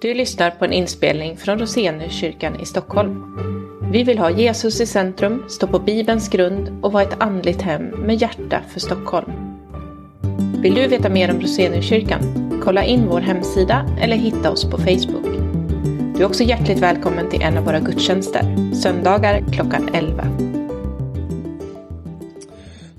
Du 0.00 0.14
lyssnar 0.14 0.50
på 0.50 0.64
en 0.64 0.72
inspelning 0.72 1.36
från 1.36 1.58
Roseniuskyrkan 1.58 2.60
i 2.60 2.64
Stockholm. 2.64 3.36
Vi 3.92 4.02
vill 4.02 4.18
ha 4.18 4.30
Jesus 4.30 4.80
i 4.80 4.86
centrum, 4.86 5.44
stå 5.48 5.66
på 5.66 5.78
Bibelns 5.78 6.28
grund 6.28 6.78
och 6.82 6.92
vara 6.92 7.02
ett 7.02 7.22
andligt 7.22 7.62
hem 7.62 7.82
med 7.82 8.22
hjärta 8.22 8.60
för 8.72 8.80
Stockholm. 8.80 9.32
Vill 10.62 10.74
du 10.74 10.86
veta 10.88 11.08
mer 11.08 11.30
om 11.30 11.40
Roseniuskyrkan? 11.40 12.20
Kolla 12.64 12.84
in 12.84 13.06
vår 13.08 13.20
hemsida 13.20 13.86
eller 14.00 14.16
hitta 14.16 14.50
oss 14.50 14.70
på 14.70 14.78
Facebook. 14.78 15.26
Du 16.16 16.22
är 16.22 16.26
också 16.26 16.44
hjärtligt 16.44 16.78
välkommen 16.78 17.30
till 17.30 17.42
en 17.42 17.58
av 17.58 17.64
våra 17.64 17.80
gudstjänster, 17.80 18.74
söndagar 18.74 19.44
klockan 19.52 19.88
11. 19.94 20.24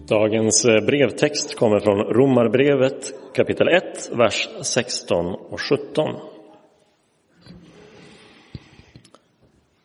Dagens 0.08 0.66
eh, 0.66 0.86
brevtext 0.86 1.56
kommer 1.56 1.80
från 1.80 1.98
Romarbrevet 1.98 3.34
kapitel 3.36 3.68
1, 3.68 3.84
vers 4.18 4.50
16 4.62 5.26
och 5.26 5.62
17. 5.62 6.31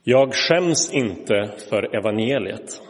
Jag 0.08 0.34
skäms 0.34 0.92
inte 0.92 1.50
för 1.70 1.96
evangeliet. 1.96 2.82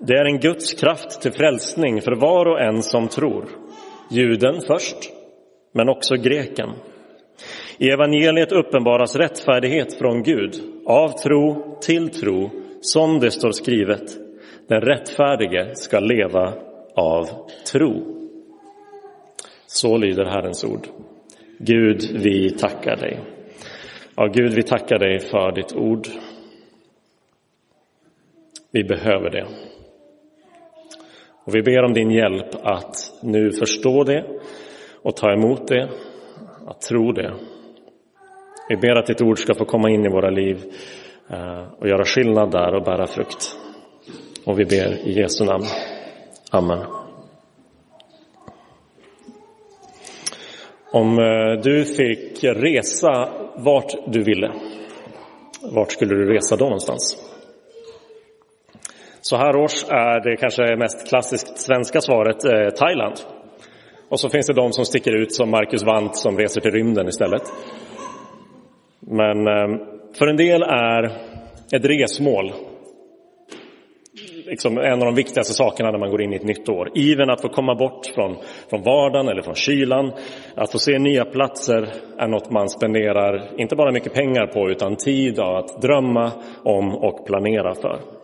Det 0.00 0.14
är 0.14 0.24
en 0.24 0.40
Guds 0.40 0.74
kraft 0.74 1.22
till 1.22 1.32
frälsning 1.32 2.00
för 2.00 2.12
var 2.12 2.46
och 2.46 2.60
en 2.60 2.82
som 2.82 3.08
tror. 3.08 3.44
Juden 4.10 4.60
först, 4.66 4.96
men 5.74 5.88
också 5.88 6.14
greken. 6.14 6.70
I 7.78 7.88
evangeliet 7.88 8.52
uppenbaras 8.52 9.16
rättfärdighet 9.16 9.98
från 9.98 10.22
Gud, 10.22 10.54
av 10.86 11.08
tro 11.08 11.78
till 11.80 12.10
tro, 12.10 12.50
som 12.80 13.20
det 13.20 13.30
står 13.30 13.52
skrivet. 13.52 14.02
Den 14.68 14.80
rättfärdige 14.80 15.74
ska 15.74 16.00
leva 16.00 16.52
av 16.94 17.28
tro. 17.72 18.02
Så 19.66 19.96
lyder 19.96 20.24
Herrens 20.24 20.64
ord. 20.64 20.86
Gud, 21.58 22.02
vi 22.14 22.50
tackar 22.50 22.96
dig. 22.96 23.20
Ja, 24.16 24.26
Gud, 24.26 24.52
vi 24.52 24.62
tackar 24.62 24.98
dig 24.98 25.20
för 25.20 25.52
ditt 25.52 25.72
ord. 25.72 26.08
Vi 28.72 28.84
behöver 28.84 29.30
det. 29.30 29.46
Och 31.44 31.54
vi 31.54 31.62
ber 31.62 31.82
om 31.82 31.92
din 31.92 32.10
hjälp 32.10 32.54
att 32.62 32.94
nu 33.22 33.52
förstå 33.52 34.04
det 34.04 34.24
och 35.02 35.16
ta 35.16 35.32
emot 35.32 35.68
det, 35.68 35.88
att 36.66 36.80
tro 36.80 37.12
det. 37.12 37.34
Vi 38.68 38.76
ber 38.76 38.98
att 38.98 39.06
ditt 39.06 39.22
ord 39.22 39.38
ska 39.38 39.54
få 39.54 39.64
komma 39.64 39.90
in 39.90 40.04
i 40.04 40.08
våra 40.08 40.30
liv 40.30 40.62
eh, 41.30 41.72
och 41.78 41.88
göra 41.88 42.04
skillnad 42.04 42.50
där 42.50 42.74
och 42.74 42.82
bära 42.82 43.06
frukt. 43.06 43.56
Och 44.46 44.60
vi 44.60 44.64
ber 44.64 45.08
i 45.08 45.12
Jesu 45.12 45.44
namn. 45.44 45.64
Amen. 46.50 46.86
Om 50.92 51.18
eh, 51.18 51.62
du 51.62 51.84
fick 51.84 52.44
resa 52.44 53.28
vart 53.56 53.92
du 54.06 54.22
ville, 54.22 54.52
vart 55.62 55.92
skulle 55.92 56.14
du 56.14 56.32
resa 56.32 56.56
då 56.56 56.64
någonstans? 56.64 57.28
Så 59.24 59.36
här 59.36 59.56
års 59.56 59.84
är 59.88 60.30
det 60.30 60.36
kanske 60.36 60.76
mest 60.76 61.08
klassiskt 61.08 61.58
svenska 61.58 62.00
svaret 62.00 62.44
eh, 62.44 62.68
Thailand. 62.68 63.14
Och 64.08 64.20
så 64.20 64.28
finns 64.28 64.46
det 64.46 64.52
de 64.52 64.72
som 64.72 64.84
sticker 64.84 65.12
ut 65.12 65.34
som 65.34 65.50
Marcus 65.50 65.84
Wandt 65.84 66.16
som 66.16 66.38
reser 66.38 66.60
till 66.60 66.70
rymden 66.70 67.08
istället. 67.08 67.42
Men 69.00 69.46
eh, 69.46 69.86
för 70.18 70.26
en 70.26 70.36
del 70.36 70.62
är 70.62 71.04
ett 71.72 71.84
resmål 71.84 72.52
liksom 74.46 74.78
en 74.78 74.92
av 74.92 75.06
de 75.06 75.14
viktigaste 75.14 75.54
sakerna 75.54 75.90
när 75.90 75.98
man 75.98 76.10
går 76.10 76.22
in 76.22 76.32
i 76.32 76.36
ett 76.36 76.44
nytt 76.44 76.68
år. 76.68 76.90
Iven 76.94 77.30
att 77.30 77.42
få 77.42 77.48
komma 77.48 77.74
bort 77.74 78.06
från, 78.14 78.36
från 78.70 78.82
vardagen 78.82 79.28
eller 79.28 79.42
från 79.42 79.54
kylan. 79.54 80.12
Att 80.54 80.72
få 80.72 80.78
se 80.78 80.98
nya 80.98 81.24
platser 81.24 81.92
är 82.18 82.28
något 82.28 82.50
man 82.50 82.68
spenderar 82.68 83.60
inte 83.60 83.76
bara 83.76 83.92
mycket 83.92 84.14
pengar 84.14 84.46
på 84.46 84.70
utan 84.70 84.96
tid 84.96 85.38
av 85.38 85.56
att 85.56 85.82
drömma 85.82 86.32
om 86.64 86.94
och 86.94 87.26
planera 87.26 87.74
för. 87.74 88.21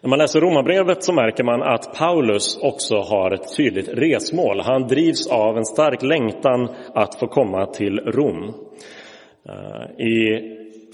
När 0.00 0.08
man 0.08 0.18
läser 0.18 0.40
Romarbrevet 0.40 1.04
så 1.04 1.12
märker 1.12 1.44
man 1.44 1.62
att 1.62 1.94
Paulus 1.98 2.58
också 2.62 2.96
har 2.96 3.30
ett 3.30 3.56
tydligt 3.56 3.88
resmål. 3.88 4.60
Han 4.60 4.86
drivs 4.86 5.26
av 5.30 5.56
en 5.56 5.64
stark 5.64 6.02
längtan 6.02 6.68
att 6.94 7.18
få 7.20 7.26
komma 7.26 7.66
till 7.66 7.98
Rom. 7.98 8.54
Eh, 9.48 10.06
I 10.06 10.42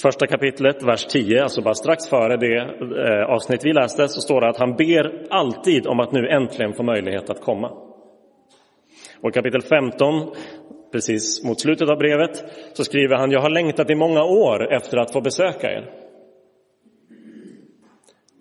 första 0.03 0.27
kapitlet, 0.27 0.83
vers 0.83 1.07
10, 1.07 1.43
alltså 1.43 1.63
bara 1.63 1.75
strax 1.75 2.09
före 2.09 2.37
det 2.37 2.57
eh, 2.57 3.31
avsnitt 3.35 3.65
vi 3.65 3.73
läste, 3.73 4.09
så 4.09 4.21
står 4.21 4.41
det 4.41 4.49
att 4.49 4.59
han 4.59 4.77
ber 4.77 5.27
alltid 5.31 5.87
om 5.87 6.01
att 6.01 6.13
nu 6.13 6.29
äntligen 6.29 6.73
få 6.73 6.83
möjlighet 6.83 7.31
att 7.31 7.41
komma. 7.41 7.71
Och 9.21 9.35
kapitel 9.35 9.63
15, 9.63 10.33
precis 10.93 11.45
mot 11.45 11.61
slutet 11.61 11.89
av 11.89 11.99
brevet, 11.99 12.45
så 12.73 12.85
skriver 12.85 13.17
han, 13.17 13.31
jag 13.31 13.41
har 13.41 13.51
längtat 13.51 13.91
i 13.91 13.95
många 13.95 14.25
år 14.25 14.73
efter 14.73 14.99
att 14.99 15.13
få 15.13 15.21
besöka 15.21 15.71
er. 15.71 16.04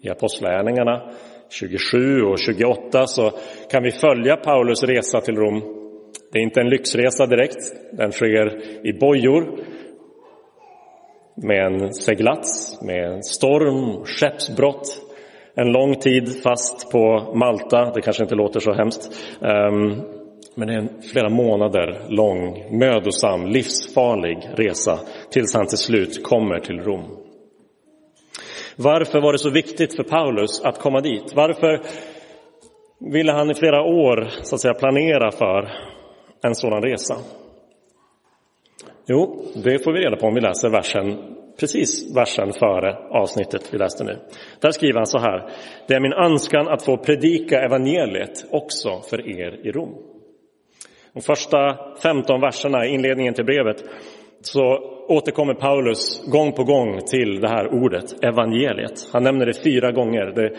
I 0.04 0.10
Apostlagärningarna 0.10 1.02
27 1.50 2.22
och 2.22 2.40
28 2.40 3.08
så 3.08 3.32
kan 3.72 3.84
vi 3.84 3.92
följa 3.92 4.36
Paulus 4.36 4.84
resa 4.84 5.22
till 5.22 5.36
Rom. 5.36 5.62
Det 6.32 6.40
är 6.40 6.44
inte 6.44 6.62
en 6.62 6.70
lyxresa 6.70 7.26
direkt, 7.26 7.58
den 7.92 8.12
sker 8.12 8.62
i 8.88 8.94
bojor 8.94 9.66
med 11.36 11.66
en 11.66 11.94
seglats, 11.94 12.82
med 12.82 13.06
en 13.06 13.24
storm, 13.24 14.06
skeppsbrott, 14.06 15.02
en 15.56 15.72
lång 15.72 15.96
tid 15.96 16.42
fast 16.44 16.92
på 16.92 17.34
Malta. 17.36 17.92
Det 17.96 18.02
kanske 18.02 18.24
inte 18.24 18.36
låter 18.36 18.60
så 18.60 18.74
hemskt. 18.74 19.12
Ehm, 19.42 20.02
men 20.56 20.68
det 20.68 20.74
är 20.74 20.78
en 20.78 21.02
flera 21.12 21.30
månader 21.30 22.06
lång, 22.10 22.66
mödosam, 22.80 23.46
livsfarlig 23.46 24.50
resa 24.56 25.00
tills 25.30 25.56
han 25.56 25.68
till 25.68 25.78
slut 25.78 26.24
kommer 26.24 26.60
till 26.60 26.80
Rom. 26.80 27.23
Varför 28.76 29.22
var 29.22 29.32
det 29.32 29.40
så 29.40 29.50
viktigt 29.50 29.96
för 29.96 30.04
Paulus 30.04 30.62
att 30.62 30.80
komma 30.80 31.02
dit? 31.02 31.34
Varför 31.36 31.82
ville 33.12 33.32
han 33.32 33.52
i 33.52 33.56
flera 33.56 33.82
år 33.82 34.28
så 34.44 34.56
att 34.56 34.62
säga, 34.62 34.74
planera 34.74 35.32
för 35.32 35.72
en 36.44 36.56
sådan 36.56 36.82
resa? 36.82 37.16
Jo, 39.08 39.46
det 39.64 39.84
får 39.84 39.94
vi 39.94 40.00
reda 40.00 40.16
på 40.16 40.28
om 40.28 40.34
vi 40.34 40.42
läser 40.42 40.70
versen, 40.70 41.18
precis 41.60 42.16
versen 42.16 42.54
före 42.54 42.98
avsnittet 43.10 43.74
vi 43.74 43.78
läste 43.78 44.04
nu. 44.04 44.18
Där 44.60 44.72
skriver 44.72 44.98
han 44.98 45.08
så 45.08 45.20
här. 45.20 45.50
Det 45.88 45.94
är 45.94 46.00
min 46.00 46.14
önskan 46.14 46.68
att 46.68 46.86
få 46.86 46.98
predika 46.98 47.62
evangeliet 47.62 48.46
också 48.52 49.02
för 49.10 49.30
er 49.40 49.68
i 49.68 49.72
Rom. 49.72 49.96
De 51.14 51.22
första 51.22 51.78
15 52.04 52.42
verserna 52.42 52.86
i 52.86 52.90
inledningen 52.90 53.34
till 53.34 53.46
brevet 53.46 53.84
så 54.46 54.80
återkommer 55.08 55.54
Paulus 55.54 56.24
gång 56.32 56.52
på 56.52 56.64
gång 56.64 57.00
till 57.00 57.42
det 57.42 57.50
här 57.50 57.74
ordet, 57.74 58.24
evangeliet. 58.24 59.10
Han 59.14 59.24
nämner 59.24 59.46
det 59.46 59.64
fyra 59.64 59.92
gånger. 59.92 60.26
Det 60.26 60.50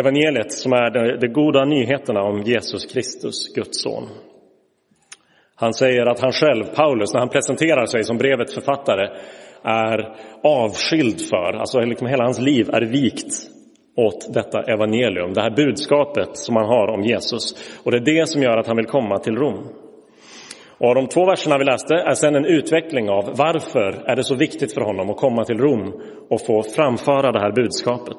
evangeliet 0.00 0.52
som 0.52 0.72
är 0.72 0.90
de, 0.90 1.18
de 1.20 1.28
goda 1.28 1.64
nyheterna 1.64 2.22
om 2.22 2.42
Jesus 2.42 2.86
Kristus, 2.92 3.54
Guds 3.54 3.82
son. 3.82 4.08
Han 5.54 5.74
säger 5.74 6.06
att 6.06 6.20
han 6.20 6.32
själv, 6.32 6.64
Paulus, 6.64 7.12
när 7.12 7.20
han 7.20 7.28
presenterar 7.28 7.86
sig 7.86 8.04
som 8.04 8.18
brevets 8.18 8.54
författare, 8.54 9.08
är 9.62 10.16
avskild 10.42 11.20
för, 11.20 11.52
alltså 11.52 11.80
liksom 11.80 12.06
hela 12.06 12.24
hans 12.24 12.40
liv 12.40 12.70
är 12.72 12.82
vikt 12.82 13.32
åt 13.96 14.34
detta 14.34 14.62
evangelium, 14.62 15.32
det 15.34 15.42
här 15.42 15.56
budskapet 15.56 16.36
som 16.36 16.56
han 16.56 16.66
har 16.66 16.88
om 16.88 17.02
Jesus. 17.02 17.54
Och 17.84 17.90
det 17.90 17.96
är 17.96 18.18
det 18.18 18.28
som 18.28 18.42
gör 18.42 18.56
att 18.56 18.66
han 18.66 18.76
vill 18.76 18.86
komma 18.86 19.18
till 19.18 19.36
Rom. 19.36 19.68
Och 20.80 20.94
de 20.94 21.06
två 21.06 21.26
verserna 21.26 21.58
vi 21.58 21.64
läste 21.64 21.94
är 21.94 22.14
sedan 22.14 22.34
en 22.34 22.44
utveckling 22.44 23.10
av 23.10 23.24
varför 23.36 24.02
är 24.06 24.16
det 24.16 24.24
så 24.24 24.34
viktigt 24.34 24.74
för 24.74 24.80
honom 24.80 25.10
att 25.10 25.16
komma 25.16 25.44
till 25.44 25.58
Rom 25.58 26.02
och 26.30 26.46
få 26.46 26.62
framföra 26.62 27.32
det 27.32 27.40
här 27.40 27.52
budskapet. 27.52 28.16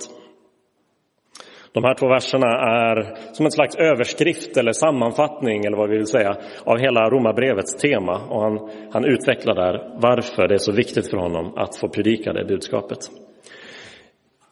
De 1.74 1.84
här 1.84 1.94
två 1.94 2.08
verserna 2.08 2.48
är 2.48 3.16
som 3.34 3.46
en 3.46 3.52
slags 3.52 3.76
överskrift 3.76 4.58
eller 4.58 4.72
sammanfattning 4.72 5.66
eller 5.66 5.78
vad 5.78 5.90
vi 5.90 5.98
vill 5.98 6.08
säga 6.08 6.38
av 6.64 6.78
hela 6.78 7.10
Romarbrevets 7.10 7.76
tema 7.76 8.22
och 8.30 8.42
han, 8.42 8.70
han 8.92 9.06
utvecklar 9.06 9.56
där 9.56 10.00
varför 10.02 10.48
det 10.48 10.54
är 10.54 10.58
så 10.58 10.72
viktigt 10.72 11.10
för 11.10 11.18
honom 11.18 11.58
att 11.58 11.78
få 11.78 11.90
predika 11.90 12.34
det 12.34 12.46
budskapet. 12.46 13.00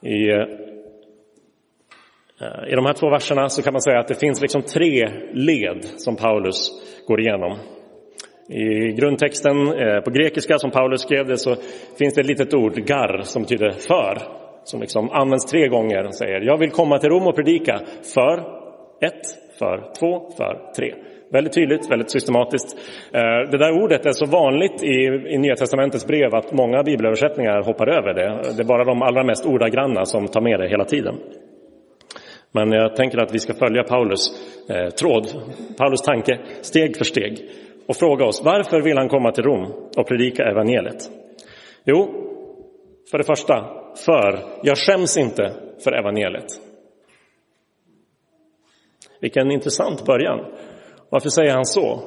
I, 0.01 0.29
eh, 0.29 0.45
I 2.71 2.75
de 2.75 2.85
här 2.85 2.94
två 2.94 3.09
verserna 3.09 3.50
så 3.50 3.62
kan 3.62 3.73
man 3.73 3.81
säga 3.81 4.00
att 4.00 4.07
det 4.07 4.19
finns 4.19 4.41
liksom 4.41 4.62
tre 4.62 5.09
led 5.33 5.85
som 5.97 6.15
Paulus 6.15 6.71
går 7.07 7.19
igenom. 7.19 7.57
I 8.50 8.92
grundtexten 8.92 9.68
eh, 9.68 10.01
på 10.01 10.12
grekiska 10.12 10.57
som 10.57 10.72
Paulus 10.72 11.01
skrev 11.01 11.28
det 11.28 11.38
så 11.38 11.56
finns 12.00 12.13
det 12.13 12.22
ett 12.22 12.28
litet 12.28 12.54
ord, 12.54 12.75
gar, 12.75 13.22
som 13.24 13.42
betyder 13.42 13.69
för 13.69 14.18
som 14.63 14.81
liksom 14.81 15.10
används 15.10 15.46
tre 15.46 15.68
gånger 15.68 16.06
och 16.06 16.16
säger 16.16 16.42
jag 16.42 16.57
vill 16.57 16.72
komma 16.72 17.00
till 17.00 17.10
Rom 17.10 17.28
och 17.28 17.36
predika 17.36 17.80
för 18.13 18.40
ett, 19.01 19.22
för 19.60 19.84
två, 20.00 20.30
för 20.38 20.72
tre. 20.75 20.94
Väldigt 21.31 21.54
tydligt, 21.54 21.92
väldigt 21.92 22.12
systematiskt. 22.12 22.78
Eh, 23.13 23.51
det 23.51 23.57
där 23.57 23.84
ordet 23.84 24.06
är 24.06 24.12
så 24.12 24.25
vanligt 24.25 24.84
i, 24.84 24.96
i 25.34 25.38
Nya 25.38 25.56
Testamentets 25.56 26.07
brev 26.07 26.36
att 26.36 26.54
många 26.54 26.84
bibelöversättningar 26.84 27.62
hoppar 27.62 27.88
över 27.88 28.13
det. 28.13 28.54
Det 28.57 28.63
är 28.63 28.68
bara 28.68 28.84
de 28.84 29.01
allra 29.01 29.24
mest 29.24 29.46
ordagranna 29.46 30.06
som 30.06 30.28
tar 30.28 30.42
med 30.42 30.60
det 30.60 30.69
hela 30.69 30.86
tiden. 30.86 31.16
Men 32.51 32.72
jag 32.72 32.96
tänker 32.96 33.18
att 33.18 33.34
vi 33.34 33.40
ska 33.40 33.54
följa 33.54 33.84
Paulus 33.84 34.31
eh, 34.69 34.90
tråd, 34.90 35.28
Paulus 35.78 36.01
tanke, 36.01 36.40
steg 36.62 36.98
för 36.98 37.06
steg 37.06 37.50
och 37.89 37.95
fråga 37.95 38.25
oss 38.25 38.41
varför 38.45 38.81
vill 38.81 38.97
han 38.97 39.09
komma 39.09 39.31
till 39.31 39.44
Rom 39.44 39.74
och 39.97 40.07
predika 40.07 40.44
evangeliet? 40.44 41.12
Jo, 41.83 42.09
för 43.12 43.18
det 43.18 43.24
första, 43.24 43.69
för 44.06 44.39
jag 44.63 44.77
skäms 44.77 45.18
inte 45.18 45.53
för 45.83 45.91
evangeliet. 45.91 46.62
Vilken 49.21 49.51
intressant 49.51 50.06
början. 50.06 50.39
Varför 51.09 51.30
säger 51.30 51.53
han 51.53 51.65
så? 51.65 52.01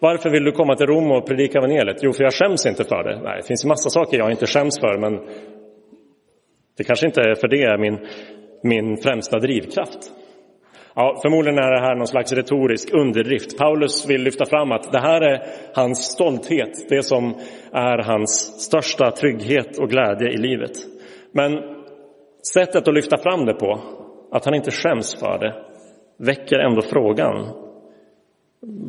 Varför 0.00 0.30
vill 0.30 0.44
du 0.44 0.52
komma 0.52 0.76
till 0.76 0.86
Rom 0.86 1.10
och 1.10 1.26
predika 1.26 1.58
evangeliet? 1.58 2.02
Jo, 2.02 2.12
för 2.12 2.24
jag 2.24 2.34
skäms 2.34 2.66
inte 2.66 2.84
för 2.84 3.04
det. 3.04 3.20
Nej, 3.22 3.36
det 3.36 3.46
finns 3.46 3.64
massa 3.64 3.90
saker 3.90 4.18
jag 4.18 4.30
inte 4.30 4.46
skäms 4.46 4.80
för, 4.80 4.98
men 4.98 5.12
det 6.76 6.84
kanske 6.84 7.06
inte 7.06 7.20
är 7.20 7.34
för 7.34 7.48
det 7.48 7.62
är 7.62 7.78
min, 7.78 7.98
min 8.62 8.96
främsta 8.96 9.38
drivkraft. 9.38 10.12
Ja, 11.00 11.18
förmodligen 11.22 11.58
är 11.58 11.70
det 11.70 11.80
här 11.80 11.94
någon 11.94 12.06
slags 12.06 12.32
retorisk 12.32 12.94
underdrift. 12.94 13.58
Paulus 13.58 14.10
vill 14.10 14.22
lyfta 14.22 14.46
fram 14.46 14.72
att 14.72 14.92
det 14.92 15.00
här 15.00 15.20
är 15.20 15.42
hans 15.74 16.04
stolthet, 16.04 16.88
det 16.88 17.02
som 17.02 17.34
är 17.72 17.98
hans 17.98 18.62
största 18.64 19.10
trygghet 19.10 19.78
och 19.78 19.90
glädje 19.90 20.28
i 20.28 20.36
livet. 20.36 20.70
Men 21.32 21.52
sättet 22.54 22.88
att 22.88 22.94
lyfta 22.94 23.18
fram 23.18 23.46
det 23.46 23.54
på, 23.54 23.80
att 24.32 24.44
han 24.44 24.54
inte 24.54 24.70
skäms 24.70 25.20
för 25.20 25.38
det, 25.38 25.54
väcker 26.18 26.58
ändå 26.58 26.82
frågan 26.82 27.48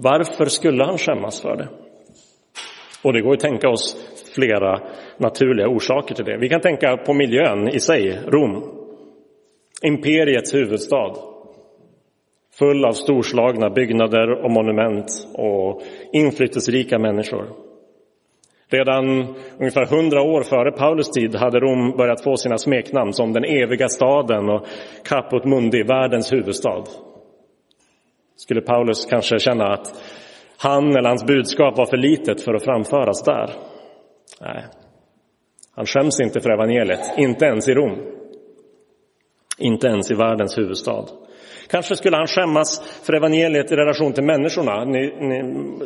varför 0.04 0.46
skulle 0.46 0.84
han 0.84 0.98
skämmas 0.98 1.42
för 1.42 1.56
det? 1.56 1.68
Och 3.04 3.14
det 3.14 3.22
går 3.22 3.34
att 3.34 3.40
tänka 3.40 3.70
oss 3.70 3.96
flera 4.36 4.80
naturliga 5.18 5.68
orsaker 5.68 6.16
till 6.16 6.26
det. 6.26 6.38
Vi 6.38 6.50
kan 6.50 6.62
tänka 6.62 6.98
på 6.98 7.14
miljön 7.14 7.68
i 7.68 7.80
sig, 7.80 8.20
Rom. 8.28 8.64
Imperiets 9.84 10.54
huvudstad. 10.54 11.29
Full 12.60 12.86
av 12.86 12.92
storslagna 12.92 13.70
byggnader 13.70 14.44
och 14.44 14.52
monument 14.52 15.28
och 15.34 15.82
inflytelserika 16.14 17.00
människor. 17.00 17.46
Redan 18.68 19.36
ungefär 19.60 19.86
hundra 19.86 20.22
år 20.22 20.44
före 20.44 20.72
Paulus 20.72 21.12
tid 21.12 21.36
hade 21.36 21.60
Rom 21.60 21.98
börjat 21.98 22.24
få 22.24 22.38
sina 22.38 22.58
smeknamn 22.58 23.14
som 23.14 23.34
den 23.34 23.44
eviga 23.44 23.88
staden 23.88 24.50
och 24.50 24.66
Caput 25.04 25.46
Mundi, 25.46 25.84
världens 25.84 26.34
huvudstad. 26.34 26.84
Skulle 28.36 28.62
Paulus 28.62 29.06
kanske 29.06 29.40
känna 29.40 29.68
att 29.68 30.02
han 30.58 30.96
eller 30.96 31.10
hans 31.10 31.26
budskap 31.26 31.78
var 31.78 31.86
för 31.86 31.98
litet 31.98 32.42
för 32.42 32.54
att 32.54 32.64
framföras 32.64 33.24
där? 33.24 33.50
Nej, 34.42 34.64
han 35.76 35.86
skäms 35.86 36.20
inte 36.22 36.40
för 36.42 36.50
evangeliet, 36.50 37.14
inte 37.18 37.46
ens 37.46 37.70
i 37.70 37.74
Rom. 37.74 37.98
Inte 39.58 39.88
ens 39.88 40.12
i 40.12 40.16
världens 40.16 40.58
huvudstad. 40.58 41.06
Kanske 41.69 41.95
skulle 41.95 42.18
han 42.18 42.27
skämmas 42.27 43.01
för 43.06 43.13
evangeliet 43.13 43.71
i 43.71 43.75
relation 43.75 44.13
till 44.13 44.24
människorna. 44.24 44.86
Ni, 44.86 45.13
ni, 45.19 45.42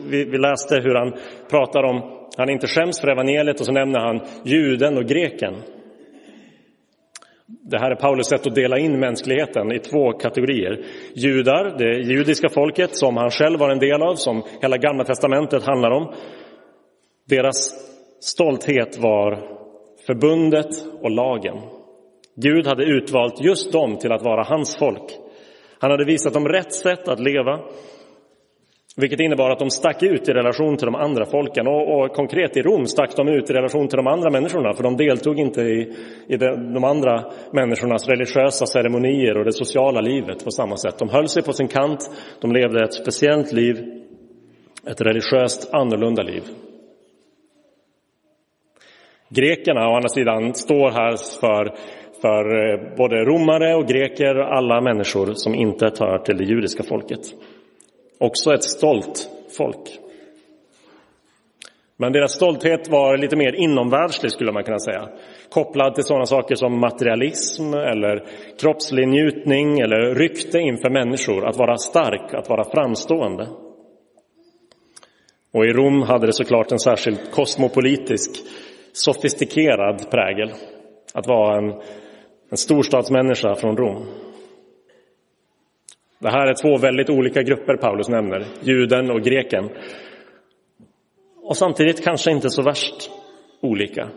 vi, 0.09 0.25
vi, 0.25 0.37
läste 0.37 0.75
hur 0.75 0.95
han 0.95 1.13
pratar 1.49 1.83
om, 1.83 2.27
han 2.37 2.49
inte 2.49 2.67
skäms 2.67 3.01
för 3.01 3.07
evangeliet 3.07 3.59
och 3.59 3.65
så 3.65 3.71
nämner 3.71 3.99
han 3.99 4.21
juden 4.43 4.97
och 4.97 5.05
greken. 5.05 5.53
Det 7.45 7.79
här 7.79 7.91
är 7.91 7.95
Paulus 7.95 8.27
sätt 8.27 8.47
att 8.47 8.55
dela 8.55 8.77
in 8.77 8.99
mänskligheten 8.99 9.71
i 9.71 9.79
två 9.79 10.11
kategorier. 10.11 10.85
Judar, 11.15 11.77
det 11.77 12.13
judiska 12.13 12.49
folket 12.49 12.95
som 12.95 13.17
han 13.17 13.29
själv 13.29 13.59
var 13.59 13.69
en 13.69 13.79
del 13.79 14.01
av, 14.01 14.15
som 14.15 14.43
hela 14.61 14.77
gamla 14.77 15.03
testamentet 15.03 15.63
handlar 15.63 15.91
om. 15.91 16.13
Deras 17.29 17.73
stolthet 18.19 18.97
var 18.97 19.39
förbundet 20.07 20.69
och 21.01 21.11
lagen. 21.11 21.57
Gud 22.35 22.67
hade 22.67 22.83
utvalt 22.83 23.41
just 23.41 23.71
dem 23.71 23.97
till 23.97 24.11
att 24.11 24.23
vara 24.23 24.43
hans 24.43 24.77
folk. 24.77 25.22
Han 25.83 25.91
hade 25.91 26.05
visat 26.05 26.33
dem 26.33 26.47
rätt 26.47 26.73
sätt 26.73 27.07
att 27.07 27.19
leva, 27.19 27.59
vilket 28.97 29.19
innebar 29.19 29.49
att 29.49 29.59
de 29.59 29.69
stack 29.69 30.03
ut 30.03 30.29
i 30.29 30.31
relation 30.31 30.77
till 30.77 30.85
de 30.85 30.95
andra 30.95 31.25
folken. 31.25 31.67
Och, 31.67 31.99
och, 31.99 32.11
konkret 32.11 32.57
i 32.57 32.61
Rom 32.61 32.87
stack 32.87 33.15
de 33.15 33.27
ut 33.27 33.49
i 33.49 33.53
relation 33.53 33.87
till 33.87 33.97
de 33.97 34.07
andra 34.07 34.29
människorna, 34.29 34.73
för 34.73 34.83
de 34.83 34.97
deltog 34.97 35.39
inte 35.39 35.61
i, 35.61 35.93
i 36.27 36.37
de, 36.37 36.73
de, 36.73 36.83
andra 36.83 37.31
människornas 37.51 38.07
religiösa 38.07 38.65
ceremonier 38.65 39.37
och 39.37 39.45
det 39.45 39.53
sociala 39.53 40.01
livet 40.01 40.43
på 40.43 40.51
samma 40.51 40.77
sätt. 40.77 40.99
De 40.99 41.09
höll 41.09 41.27
sig 41.27 41.43
på 41.43 41.53
sin 41.53 41.67
kant, 41.67 41.99
de 42.41 42.51
levde 42.51 42.83
ett 42.83 42.93
speciellt 42.93 43.51
liv, 43.51 43.75
ett 44.87 45.01
religiöst 45.01 45.73
annorlunda 45.73 46.23
liv. 46.23 46.43
Grekerna 49.29 49.89
å 49.89 49.95
andra 49.95 50.09
sidan 50.09 50.53
står 50.53 50.91
här 50.91 51.39
för, 51.39 51.75
för 52.23 52.71
eh, 52.71 52.95
både 52.97 53.15
romare 53.15 53.75
och 53.75 53.87
greker, 53.87 54.35
alla 54.35 54.81
människor 54.81 55.33
som 55.33 55.55
inte 55.55 55.91
hör 55.99 56.17
till 56.17 56.37
det 56.37 56.43
judiska 56.43 56.83
folket. 56.83 57.19
Också 58.19 58.53
ett 58.53 58.63
stolt 58.63 59.29
folk. 59.57 59.99
Men 61.97 62.13
deras 62.13 62.33
stolthet 62.33 62.89
var 62.89 63.17
lite 63.17 63.35
mer 63.35 63.53
inomvärldslig 63.55 64.31
skulle 64.31 64.51
man 64.51 64.63
kunna 64.63 64.79
säga. 64.79 65.09
Kopplad 65.49 65.95
till 65.95 66.03
sådana 66.03 66.25
saker 66.25 66.55
som 66.55 66.79
materialism 66.79 67.73
eller 67.73 68.23
kroppslig 68.61 69.07
njutning 69.07 69.79
eller 69.79 70.15
rykte 70.15 70.59
inför 70.59 70.89
människor. 70.89 71.47
Att 71.47 71.57
vara 71.57 71.77
stark, 71.77 72.33
att 72.33 72.49
vara 72.49 72.63
framstående. 72.63 73.47
Och 75.53 75.65
i 75.65 75.69
Rom 75.69 76.01
hade 76.01 76.25
det 76.25 76.33
såklart 76.33 76.71
en 76.71 76.79
särskilt 76.79 77.31
kosmopolitisk, 77.31 78.31
sofistikerad 78.93 80.11
prägel. 80.11 80.51
Att 81.13 81.27
vara 81.27 81.57
en, 81.57 81.73
en 82.53 82.57
storstadsmänniska 82.57 83.55
från 83.55 83.77
Rom. 83.77 84.05
Det 86.19 86.29
här 86.29 86.47
är 86.47 86.53
två 86.53 86.77
väldigt 86.77 87.09
olika 87.09 87.41
grupper 87.41 87.77
Paulus 87.77 88.09
nämner, 88.09 88.45
juden 88.61 89.11
och 89.11 89.21
greken. 89.21 89.69
Och 91.43 91.57
samtidigt 91.57 92.03
kanske 92.03 92.31
inte 92.31 92.49
så 92.49 92.61
värst 92.61 93.09
olika. 93.61 94.09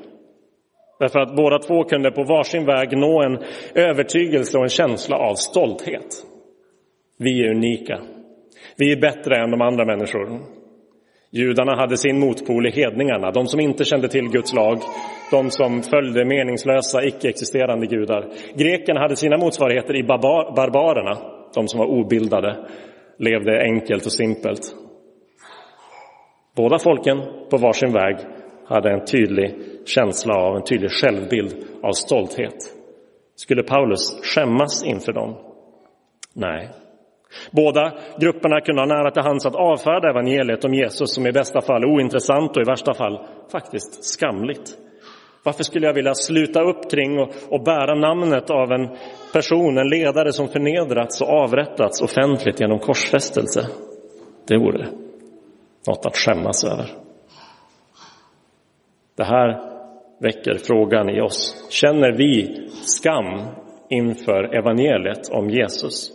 Därför 0.99 1.19
att 1.19 1.37
båda 1.37 1.59
två 1.59 1.85
kunde 1.85 2.11
på 2.11 2.25
varsin 2.25 2.67
väg 2.67 2.99
nå 2.99 3.23
en 3.23 3.39
övertygelse 3.75 4.59
och 4.59 4.65
en 4.65 4.71
känsla 4.71 5.17
av 5.17 5.35
stolthet. 5.35 6.25
Vi 7.19 7.45
är 7.45 7.51
unika. 7.51 8.01
Vi 8.77 8.93
är 8.93 9.01
bättre 9.01 9.37
än 9.37 9.51
de 9.51 9.61
andra 9.61 9.85
människor. 9.85 10.41
Judarna 11.31 11.77
hade 11.77 11.97
sin 11.97 12.19
motpol 12.19 12.67
i 12.67 12.71
hedningarna, 12.71 13.31
de 13.31 13.47
som 13.47 13.61
inte 13.61 13.85
kände 13.85 14.09
till 14.09 14.29
Guds 14.29 14.55
lag, 14.55 14.79
de 15.31 15.51
som 15.51 15.83
följde 15.83 16.25
meningslösa, 16.25 17.05
icke-existerande 17.05 17.87
gudar. 17.87 18.29
Grekerna 18.55 19.01
hade 19.01 19.17
sina 19.17 19.37
motsvarigheter 19.39 19.97
i 19.97 20.03
barbarerna, 20.03 21.19
de 21.55 21.69
som 21.69 21.79
var 21.79 21.87
obildade, 21.87 22.57
levde 23.19 23.63
enkelt 23.63 24.07
och 24.07 24.13
simpelt. 24.13 24.75
Båda 26.57 26.79
folken 26.79 27.23
på 27.51 27.57
varsin 27.57 27.93
väg 27.93 28.17
hade 28.67 28.91
en 28.91 29.05
tydlig 29.05 29.55
känsla 29.87 30.35
av, 30.35 30.57
en 30.57 30.65
tydlig 30.65 30.91
självbild 30.91 31.55
av 31.83 31.93
stolthet. 31.93 32.55
Skulle 33.37 33.63
Paulus 33.63 34.21
skämmas 34.23 34.85
inför 34.85 35.13
dem? 35.13 35.37
Nej. 36.35 36.69
Båda 37.51 37.93
grupperna 38.19 38.61
kunde 38.61 38.83
ha 38.83 38.87
nära 38.87 39.11
till 39.11 39.23
hands 39.23 39.47
att 39.47 39.55
avfärda 39.55 40.11
evangeliet 40.11 40.65
om 40.65 40.75
Jesus 40.75 41.15
som 41.15 41.27
i 41.27 41.33
bästa 41.33 41.61
fall 41.61 41.85
ointressant 41.85 42.57
och 42.57 42.63
i 42.63 42.65
värsta 42.65 42.95
fall 42.95 43.21
faktiskt 43.53 44.05
skamligt. 44.05 44.79
Varför 45.43 45.65
skulle 45.65 45.87
jag 45.87 45.95
vilja 45.95 46.15
sluta 46.15 46.63
upp 46.63 46.91
kring 46.91 47.19
och, 47.19 47.29
och 47.51 47.63
bära 47.63 47.95
namnet 47.95 48.51
av 48.51 48.73
en 48.73 48.89
person, 49.33 49.79
en 49.79 49.89
ledare 49.89 50.33
som 50.33 50.49
förnedrats 50.49 51.21
och 51.21 51.29
avrättats 51.29 52.03
offentligt 52.03 52.61
genom 52.61 52.79
korsfästelse? 52.79 53.69
Det 54.49 54.59
vore 54.59 54.87
något 55.89 56.07
att 56.07 56.17
skämmas 56.17 56.65
över. 56.65 56.87
Det 59.17 59.25
här 59.25 59.61
väcker 60.21 60.55
frågan 60.67 61.11
i 61.11 61.21
oss. 61.21 61.67
Känner 61.71 62.13
vi 62.13 62.69
skam 62.71 63.43
inför 63.89 64.55
evangeliet 64.55 65.29
om 65.31 65.51
Jesus? 65.51 66.11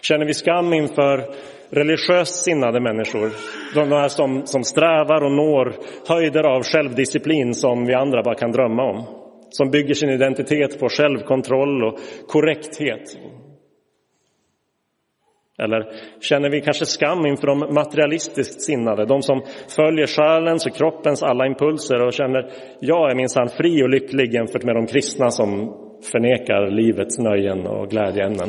Känner 0.00 0.26
vi 0.26 0.34
skam 0.34 0.72
inför 0.72 1.24
religiöst 1.70 2.44
sinnade 2.44 2.80
människor, 2.80 3.30
de 3.74 3.92
här 3.92 4.08
som, 4.08 4.46
som 4.46 4.64
strävar 4.64 5.24
och 5.24 5.32
når 5.32 5.74
höjder 6.08 6.44
av 6.44 6.62
självdisciplin 6.62 7.54
som 7.54 7.86
vi 7.86 7.94
andra 7.94 8.22
bara 8.22 8.34
kan 8.34 8.52
drömma 8.52 8.82
om. 8.82 9.04
Som 9.50 9.70
bygger 9.70 9.94
sin 9.94 10.10
identitet 10.10 10.80
på 10.80 10.88
självkontroll 10.88 11.84
och 11.84 11.98
korrekthet. 12.26 13.18
Eller 15.62 15.92
känner 16.20 16.50
vi 16.50 16.60
kanske 16.60 16.86
skam 16.86 17.26
inför 17.26 17.46
de 17.46 17.58
materialistiskt 17.58 18.62
sinnade, 18.62 19.06
de 19.06 19.22
som 19.22 19.42
följer 19.76 20.06
själens 20.06 20.66
och 20.66 20.74
kroppens 20.74 21.22
alla 21.22 21.46
impulser 21.46 22.06
och 22.06 22.12
känner 22.12 22.50
jag 22.80 23.10
är 23.10 23.14
minsann 23.14 23.48
fri 23.48 23.82
och 23.82 23.88
lycklig 23.88 24.34
jämfört 24.34 24.64
med 24.64 24.74
de 24.74 24.86
kristna 24.86 25.30
som 25.30 25.76
förnekar 26.12 26.70
livets 26.70 27.18
nöjen 27.18 27.66
och 27.66 27.90
glädjeämnen. 27.90 28.48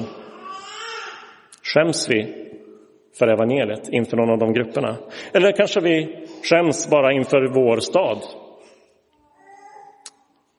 Skäms 1.63 2.09
vi 2.09 2.47
för 3.19 3.27
evangeliet 3.27 3.89
inför 3.89 4.17
någon 4.17 4.29
av 4.29 4.37
de 4.37 4.53
grupperna? 4.53 4.97
Eller 5.33 5.51
kanske 5.51 5.79
vi 5.79 6.25
skäms 6.43 6.89
bara 6.89 7.13
inför 7.13 7.53
vår 7.53 7.77
stad? 7.77 8.17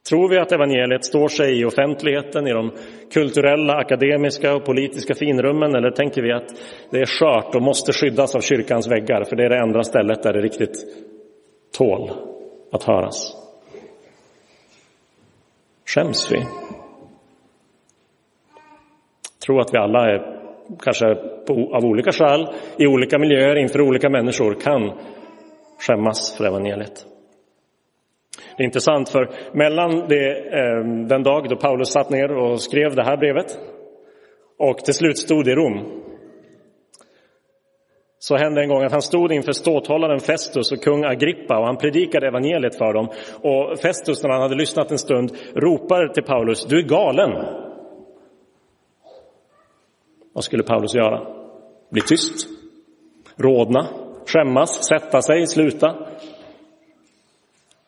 Tror 0.08 0.28
vi 0.28 0.38
att 0.38 0.52
evangeliet 0.52 1.04
står 1.04 1.28
sig 1.28 1.60
i 1.60 1.64
offentligheten, 1.64 2.46
i 2.46 2.52
de 2.52 2.72
kulturella, 3.12 3.74
akademiska 3.74 4.54
och 4.54 4.64
politiska 4.64 5.14
finrummen 5.14 5.74
eller 5.74 5.90
tänker 5.90 6.22
vi 6.22 6.32
att 6.32 6.54
det 6.90 7.00
är 7.00 7.06
skört 7.06 7.54
och 7.54 7.62
måste 7.62 7.92
skyddas 7.92 8.34
av 8.34 8.40
kyrkans 8.40 8.88
väggar 8.90 9.24
för 9.24 9.36
det 9.36 9.44
är 9.44 9.48
det 9.48 9.58
enda 9.58 9.82
stället 9.82 10.22
där 10.22 10.32
det 10.32 10.40
riktigt 10.40 10.76
tål 11.78 12.10
att 12.72 12.84
höras? 12.84 13.36
Skäms 15.86 16.32
vi? 16.32 16.46
tror 19.46 19.60
att 19.60 19.74
vi 19.74 19.78
alla 19.78 20.10
är, 20.10 20.41
kanske 20.78 21.06
av 21.72 21.84
olika 21.84 22.12
skäl, 22.12 22.46
i 22.78 22.86
olika 22.86 23.18
miljöer, 23.18 23.56
inför 23.56 23.80
olika 23.80 24.08
människor, 24.08 24.54
kan 24.54 24.92
skämmas 25.78 26.36
för 26.36 26.44
evangeliet. 26.44 27.06
Det 28.56 28.62
är 28.62 28.64
intressant 28.64 29.08
för 29.08 29.30
mellan 29.52 30.08
det, 30.08 30.54
ehm, 30.58 31.08
den 31.08 31.22
dag 31.22 31.48
då 31.48 31.56
Paulus 31.56 31.88
satt 31.88 32.10
ner 32.10 32.36
och 32.36 32.60
skrev 32.60 32.94
det 32.94 33.04
här 33.04 33.16
brevet 33.16 33.58
och 34.58 34.78
till 34.78 34.94
slut 34.94 35.18
stod 35.18 35.48
i 35.48 35.54
Rom 35.54 36.02
så 38.22 38.36
hände 38.36 38.62
en 38.62 38.68
gång 38.68 38.82
att 38.82 38.92
han 38.92 39.02
stod 39.02 39.32
inför 39.32 39.52
ståthållaren 39.52 40.20
Festus 40.20 40.72
och 40.72 40.82
kung 40.82 41.04
Agrippa 41.04 41.58
och 41.58 41.66
han 41.66 41.76
predikade 41.76 42.26
evangeliet 42.26 42.78
för 42.78 42.92
dem. 42.92 43.08
Och 43.42 43.78
Festus, 43.78 44.22
när 44.22 44.30
han 44.30 44.42
hade 44.42 44.54
lyssnat 44.54 44.90
en 44.90 44.98
stund, 44.98 45.32
ropar 45.54 46.08
till 46.08 46.22
Paulus, 46.22 46.66
du 46.66 46.78
är 46.78 46.82
galen. 46.82 47.30
Vad 50.32 50.44
skulle 50.44 50.62
Paulus 50.62 50.94
göra? 50.94 51.26
Bli 51.90 52.02
tyst? 52.02 52.48
Rodna? 53.36 53.86
Skämmas? 54.26 54.84
Sätta 54.88 55.22
sig? 55.22 55.46
Sluta? 55.46 55.96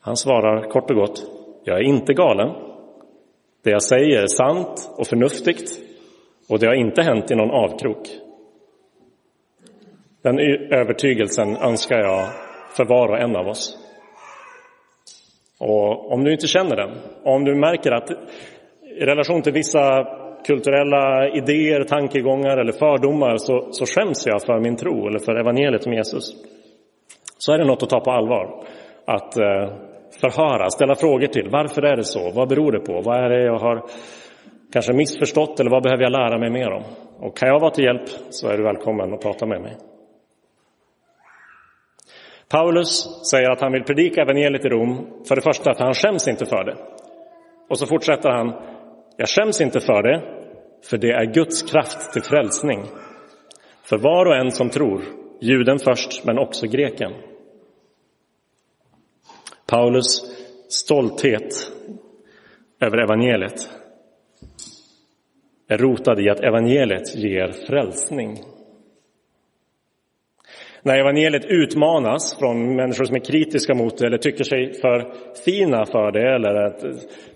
Han 0.01 0.17
svarar 0.17 0.71
kort 0.71 0.91
och 0.91 0.97
gott, 0.97 1.23
jag 1.65 1.79
är 1.79 1.83
inte 1.83 2.15
galen. 2.15 2.49
Det 3.63 3.71
jag 3.71 3.83
säger 3.83 4.23
är 4.23 4.27
sant 4.27 4.91
och 4.97 5.07
förnuftigt 5.07 5.81
och 6.49 6.59
det 6.59 6.67
har 6.67 6.75
inte 6.75 7.03
hänt 7.03 7.31
i 7.31 7.35
någon 7.35 7.51
avkrok. 7.51 8.09
Den 10.23 10.39
övertygelsen 10.73 11.57
önskar 11.57 11.99
jag 11.99 12.29
för 12.77 12.85
var 12.85 13.09
och 13.09 13.19
en 13.19 13.37
av 13.37 13.47
oss. 13.47 13.79
Och 15.59 16.13
om 16.13 16.25
du 16.25 16.33
inte 16.33 16.47
känner 16.47 16.77
den, 16.77 16.91
om 17.25 17.45
du 17.45 17.55
märker 17.55 17.93
att 17.93 18.11
i 19.01 19.05
relation 19.05 19.43
till 19.43 19.53
vissa 19.53 20.07
kulturella 20.47 21.29
idéer, 21.29 21.85
tankegångar 21.85 22.57
eller 22.57 22.73
fördomar 22.73 23.37
så, 23.37 23.69
så 23.71 23.87
skäms 23.87 24.27
jag 24.27 24.43
för 24.43 24.61
min 24.61 24.77
tro 24.77 25.09
eller 25.09 25.19
för 25.19 25.35
evangeliet 25.35 25.87
om 25.87 25.93
Jesus. 25.93 26.25
Så 27.39 27.53
är 27.53 27.59
det 27.59 27.65
något 27.65 27.83
att 27.83 27.91
ta 27.91 28.01
på 28.01 28.11
allvar. 28.11 28.65
Att 29.05 29.37
eh, 29.37 29.73
förhöra, 30.21 30.71
ställa 30.71 30.95
frågor 30.95 31.27
till. 31.27 31.49
Varför 31.51 31.83
är 31.83 31.97
det 31.97 32.05
så? 32.05 32.31
Vad 32.31 32.49
beror 32.49 32.73
det 32.73 32.81
på? 32.81 33.01
Vad 33.01 33.17
är 33.25 33.29
det 33.29 33.45
jag 33.45 33.59
har 33.59 33.83
kanske 34.73 34.93
missförstått 34.93 35.61
eller 35.61 35.71
vad 35.71 35.83
behöver 35.83 36.03
jag 36.03 36.13
lära 36.13 36.39
mig 36.39 36.51
mer 36.51 36.71
om? 36.71 36.83
Och 37.21 37.37
kan 37.37 37.49
jag 37.49 37.61
vara 37.61 37.71
till 37.71 37.85
hjälp 37.85 38.09
så 38.31 38.49
är 38.49 38.57
du 38.57 38.63
välkommen 38.63 39.15
att 39.15 39.23
prata 39.23 39.47
med 39.47 39.61
mig. 39.61 39.77
Paulus 42.49 43.05
säger 43.31 43.51
att 43.51 43.61
han 43.61 43.73
vill 43.73 43.85
predika 43.85 44.23
evangeliet 44.23 44.65
i 44.65 44.69
Rom, 44.69 45.07
för 45.29 45.37
det 45.37 45.43
första 45.43 45.71
att 45.71 45.81
han 45.81 45.95
skäms 45.95 46.29
inte 46.29 46.47
för 46.47 46.65
det. 46.65 46.77
Och 47.69 47.79
så 47.79 47.87
fortsätter 47.87 48.31
han, 48.31 48.53
jag 49.17 49.29
skäms 49.29 49.61
inte 49.61 49.81
för 49.81 50.03
det, 50.03 50.23
för 50.83 50.99
det 50.99 51.11
är 51.11 51.25
Guds 51.25 51.63
kraft 51.63 52.13
till 52.13 52.23
frälsning. 52.23 52.85
För 53.83 53.99
var 53.99 54.27
och 54.27 54.37
en 54.37 54.51
som 54.51 54.71
tror, 54.71 55.03
juden 55.41 55.79
först, 55.79 56.25
men 56.25 56.39
också 56.39 56.67
greken. 56.67 57.13
Paulus 59.67 60.21
stolthet 60.69 61.73
över 62.81 62.99
evangeliet 62.99 63.71
är 65.69 65.79
rotad 65.79 66.21
i 66.21 66.31
att 66.31 66.41
evangeliet 66.41 67.17
ger 67.17 67.53
frälsning. 67.67 68.39
När 70.85 70.99
evangeliet 70.99 71.45
utmanas 71.45 72.39
från 72.39 72.77
människor 72.77 73.05
som 73.05 73.17
är 73.17 73.21
kritiska 73.21 73.75
mot 73.75 73.99
det 73.99 74.07
eller 74.07 74.19
tycker 74.19 74.45
sig 74.45 74.73
för 74.73 75.13
fina 75.45 75.87
för 75.87 76.13
det 76.13 76.35
eller 76.35 76.55
att 76.55 76.81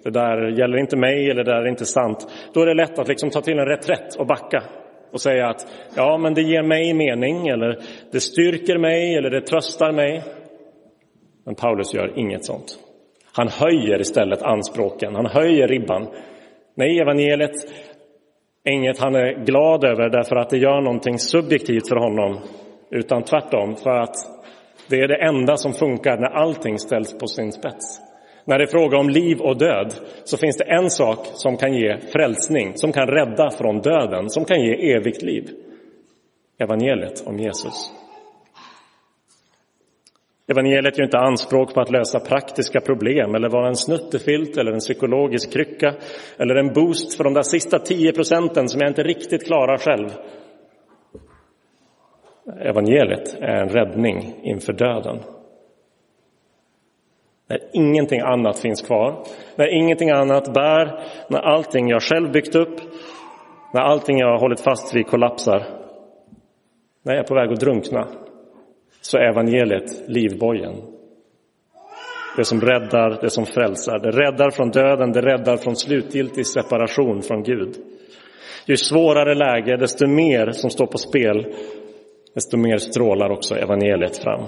det 0.03 0.11
där 0.11 0.59
gäller 0.59 0.79
inte 0.79 0.97
mig 0.97 1.31
eller 1.31 1.45
det 1.45 1.53
där 1.53 1.63
är 1.63 1.69
inte 1.69 1.85
sant. 1.85 2.27
Då 2.55 2.61
är 2.61 2.67
det 2.67 2.75
lätt 2.75 2.99
att 2.99 3.09
liksom 3.09 3.31
ta 3.31 3.41
till 3.41 3.59
en 3.59 3.67
reträtt 3.67 4.17
och 4.19 4.27
backa 4.27 4.63
och 5.13 5.21
säga 5.21 5.49
att 5.49 5.67
ja, 5.97 6.19
men 6.19 6.35
det 6.35 6.43
ger 6.43 6.63
mig 6.63 6.95
mening 6.95 7.49
eller 7.49 7.79
det 8.13 8.21
styrker 8.21 8.79
mig 8.79 9.17
eller 9.17 9.31
det 9.31 9.41
tröstar 9.41 9.93
mig. 9.93 10.23
Men 11.45 11.55
Paulus 11.55 11.95
gör 11.95 12.19
inget 12.19 12.45
sånt. 12.45 12.79
Han 13.33 13.49
höjer 13.49 14.01
istället 14.01 14.43
anspråken, 14.43 15.15
han 15.15 15.27
höjer 15.27 15.69
ribban. 15.69 16.07
Nej, 16.75 17.01
evangeliet 17.01 17.57
är 18.65 18.73
inget 18.73 18.99
han 18.99 19.15
är 19.15 19.45
glad 19.45 19.85
över 19.85 20.09
därför 20.09 20.37
att 20.37 20.51
det 20.51 20.59
gör 20.59 20.81
någonting 20.81 21.19
subjektivt 21.19 21.89
för 21.89 21.97
honom 21.97 22.39
utan 22.91 23.23
tvärtom 23.23 23.77
för 23.77 23.91
att 23.91 24.17
det 24.89 25.01
är 25.01 25.09
det 25.09 25.23
enda 25.23 25.57
som 25.57 25.73
funkar 25.73 26.17
när 26.17 26.29
allting 26.29 26.79
ställs 26.79 27.19
på 27.19 27.27
sin 27.27 27.53
spets. 27.53 28.01
När 28.45 28.59
det 28.59 28.65
är 28.65 28.79
fråga 28.79 28.99
om 28.99 29.09
liv 29.09 29.41
och 29.41 29.59
död 29.59 29.95
så 30.25 30.37
finns 30.37 30.57
det 30.57 30.65
en 30.65 30.91
sak 30.91 31.19
som 31.35 31.57
kan 31.57 31.75
ge 31.75 31.99
frälsning, 31.99 32.73
som 32.75 32.93
kan 32.93 33.07
rädda 33.07 33.51
från 33.51 33.79
döden, 33.81 34.31
som 34.31 34.45
kan 34.45 34.61
ge 34.61 34.95
evigt 34.95 35.23
liv. 35.23 35.51
Evangeliet 36.59 37.27
om 37.27 37.39
Jesus. 37.39 37.93
Evangeliet 40.51 40.99
gör 40.99 41.05
inte 41.05 41.19
anspråk 41.19 41.75
på 41.75 41.81
att 41.81 41.91
lösa 41.91 42.21
praktiska 42.21 42.81
problem 42.81 43.35
eller 43.35 43.49
vara 43.49 43.69
en 43.69 43.77
snuttefilt 43.77 44.57
eller 44.57 44.73
en 44.73 44.79
psykologisk 44.79 45.53
krycka 45.53 45.95
eller 46.39 46.55
en 46.55 46.73
boost 46.73 47.17
för 47.17 47.25
de 47.25 47.35
där 47.35 47.43
sista 47.43 47.79
tio 47.79 48.13
procenten 48.13 48.69
som 48.69 48.81
jag 48.81 48.91
inte 48.91 49.03
riktigt 49.03 49.47
klarar 49.47 49.79
själv. 49.79 50.09
Evangeliet 52.57 53.37
är 53.41 53.63
en 53.63 53.69
räddning 53.69 54.35
inför 54.43 54.73
döden. 54.73 55.19
När 57.49 57.61
ingenting 57.73 58.21
annat 58.21 58.59
finns 58.59 58.83
kvar, 58.83 59.25
när 59.57 59.75
ingenting 59.75 60.11
annat 60.11 60.55
bär, 60.55 61.01
när 61.29 61.39
allting 61.39 61.89
jag 61.89 62.03
själv 62.03 62.33
byggt 62.33 62.55
upp, 62.55 62.81
när 63.75 63.81
allting 63.81 64.19
jag 64.19 64.27
har 64.27 64.41
hållit 64.41 64.61
fast 64.61 64.95
vid 64.95 65.07
kollapsar, 65.07 65.63
när 67.03 67.15
jag 67.15 67.25
är 67.25 67.29
på 67.29 67.35
väg 67.35 67.53
att 67.53 67.61
drunkna, 67.61 68.09
så 69.01 69.19
är 69.19 69.23
evangeliet 69.23 70.09
livbojen. 70.09 70.75
Det 72.37 72.45
som 72.45 72.61
räddar, 72.61 73.19
det 73.21 73.31
som 73.31 73.47
frälsar. 73.47 73.99
Det 73.99 74.11
räddar 74.11 74.51
från 74.51 74.71
döden, 74.71 75.13
det 75.13 75.23
räddar 75.23 75.57
från 75.57 75.77
slutgiltig 75.77 76.47
separation 76.47 77.23
från 77.23 77.43
Gud. 77.43 77.77
Ju 78.67 78.77
svårare 78.77 79.35
läge, 79.35 79.77
desto 79.77 80.07
mer 80.07 80.51
som 80.51 80.71
står 80.71 80.87
på 80.87 80.99
spel 80.99 81.55
desto 82.39 82.57
mer 82.57 82.79
strålar 82.79 83.31
också 83.31 83.55
evangeliet 83.55 84.19
fram. 84.19 84.41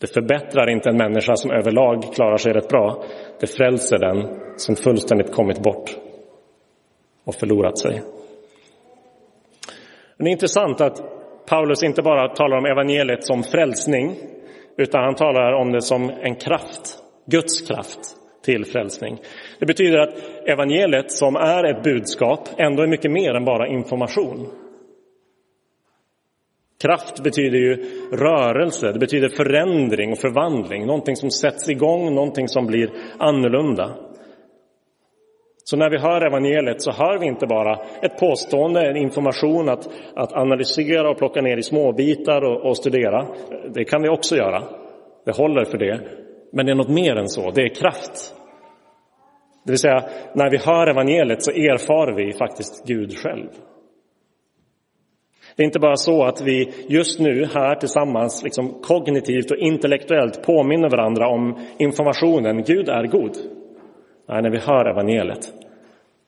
Det 0.00 0.06
förbättrar 0.06 0.70
inte 0.70 0.88
en 0.88 0.96
människa 0.96 1.36
som 1.36 1.50
överlag 1.50 2.14
klarar 2.14 2.36
sig 2.36 2.52
rätt 2.52 2.68
bra. 2.68 3.04
Det 3.40 3.46
frälser 3.46 3.98
den 3.98 4.40
som 4.56 4.76
fullständigt 4.76 5.32
kommit 5.32 5.62
bort 5.62 5.96
och 7.24 7.34
förlorat 7.34 7.78
sig. 7.78 8.02
Men 10.16 10.24
det 10.24 10.30
är 10.30 10.32
intressant 10.32 10.80
att 10.80 11.00
Paulus 11.46 11.82
inte 11.82 12.02
bara 12.02 12.28
talar 12.28 12.56
om 12.56 12.66
evangeliet 12.66 13.24
som 13.24 13.42
frälsning 13.42 14.16
utan 14.76 15.04
han 15.04 15.14
talar 15.14 15.52
om 15.52 15.72
det 15.72 15.82
som 15.82 16.10
en 16.22 16.34
kraft, 16.34 16.98
Guds 17.26 17.68
kraft 17.68 18.00
till 18.44 18.64
frälsning. 18.64 19.18
Det 19.58 19.66
betyder 19.66 19.98
att 19.98 20.14
evangeliet 20.46 21.12
som 21.12 21.36
är 21.36 21.64
ett 21.64 21.82
budskap 21.82 22.48
ändå 22.58 22.82
är 22.82 22.86
mycket 22.86 23.10
mer 23.10 23.34
än 23.34 23.44
bara 23.44 23.68
information. 23.68 24.65
Kraft 26.82 27.22
betyder 27.22 27.58
ju 27.58 27.76
rörelse, 28.12 28.92
det 28.92 28.98
betyder 28.98 29.28
förändring 29.28 30.12
och 30.12 30.18
förvandling, 30.18 30.86
någonting 30.86 31.16
som 31.16 31.30
sätts 31.30 31.68
igång, 31.68 32.14
någonting 32.14 32.48
som 32.48 32.66
blir 32.66 32.90
annorlunda. 33.18 33.96
Så 35.64 35.76
när 35.76 35.90
vi 35.90 35.98
hör 35.98 36.26
evangeliet 36.26 36.82
så 36.82 36.90
hör 36.90 37.18
vi 37.18 37.26
inte 37.26 37.46
bara 37.46 37.80
ett 38.02 38.18
påstående, 38.18 38.90
en 38.90 38.96
information 38.96 39.68
att, 39.68 39.88
att 40.14 40.32
analysera 40.32 41.10
och 41.10 41.18
plocka 41.18 41.40
ner 41.40 41.56
i 41.56 41.62
småbitar 41.62 42.44
och, 42.44 42.66
och 42.66 42.76
studera. 42.76 43.26
Det 43.74 43.84
kan 43.84 44.02
vi 44.02 44.08
också 44.08 44.36
göra. 44.36 44.62
Det 45.24 45.36
håller 45.36 45.64
för 45.64 45.78
det. 45.78 46.00
Men 46.52 46.66
det 46.66 46.72
är 46.72 46.76
något 46.76 46.88
mer 46.88 47.16
än 47.16 47.28
så, 47.28 47.50
det 47.50 47.62
är 47.62 47.74
kraft. 47.74 48.34
Det 49.64 49.72
vill 49.72 49.78
säga, 49.78 50.04
när 50.34 50.50
vi 50.50 50.56
hör 50.56 50.86
evangeliet 50.86 51.42
så 51.42 51.50
erfar 51.50 52.12
vi 52.12 52.32
faktiskt 52.32 52.86
Gud 52.86 53.18
själv. 53.18 53.48
Det 55.56 55.62
är 55.62 55.64
inte 55.64 55.78
bara 55.78 55.96
så 55.96 56.24
att 56.24 56.40
vi 56.40 56.72
just 56.88 57.20
nu 57.20 57.46
här 57.54 57.74
tillsammans 57.74 58.42
liksom 58.44 58.68
kognitivt 58.82 59.50
och 59.50 59.56
intellektuellt 59.56 60.42
påminner 60.42 60.90
varandra 60.90 61.28
om 61.28 61.58
informationen 61.78 62.62
Gud 62.62 62.88
är 62.88 63.06
god. 63.06 63.36
Nej, 64.28 64.42
när 64.42 64.50
vi 64.50 64.58
hör 64.58 64.90
evangeliet 64.90 65.52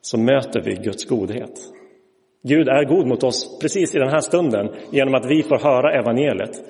så 0.00 0.18
möter 0.18 0.60
vi 0.60 0.74
Guds 0.74 1.04
godhet. 1.04 1.60
Gud 2.42 2.68
är 2.68 2.84
god 2.84 3.06
mot 3.06 3.24
oss 3.24 3.58
precis 3.60 3.94
i 3.94 3.98
den 3.98 4.08
här 4.08 4.20
stunden 4.20 4.68
genom 4.92 5.14
att 5.14 5.26
vi 5.30 5.42
får 5.42 5.58
höra 5.58 5.98
evangeliet. 5.98 6.62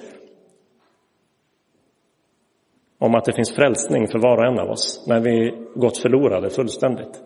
om 2.98 3.14
att 3.14 3.24
det 3.24 3.32
finns 3.32 3.54
frälsning 3.54 4.08
för 4.08 4.18
var 4.18 4.36
och 4.38 4.44
en 4.44 4.58
av 4.58 4.70
oss 4.70 5.04
när 5.06 5.20
vi 5.20 5.54
gått 5.74 5.98
förlorade 5.98 6.50
fullständigt. 6.50 7.22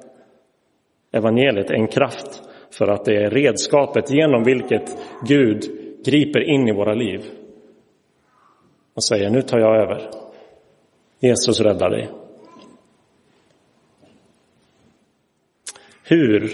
Evangeliet 1.13 1.71
är 1.71 1.75
en 1.75 1.89
kraft 1.89 2.43
för 2.83 2.89
att 2.89 3.05
det 3.05 3.17
är 3.17 3.31
redskapet 3.31 4.11
genom 4.11 4.45
vilket 4.45 4.97
Gud 5.27 5.63
griper 6.05 6.41
in 6.41 6.69
i 6.69 6.73
våra 6.73 6.95
liv 6.95 7.21
och 8.95 9.05
säger 9.05 9.31
nu 9.31 9.43
tar 9.43 9.59
jag 9.59 9.77
över. 9.77 10.11
Jesus 11.21 11.61
räddar 11.61 11.91
dig. 11.91 12.09
Hur 16.05 16.51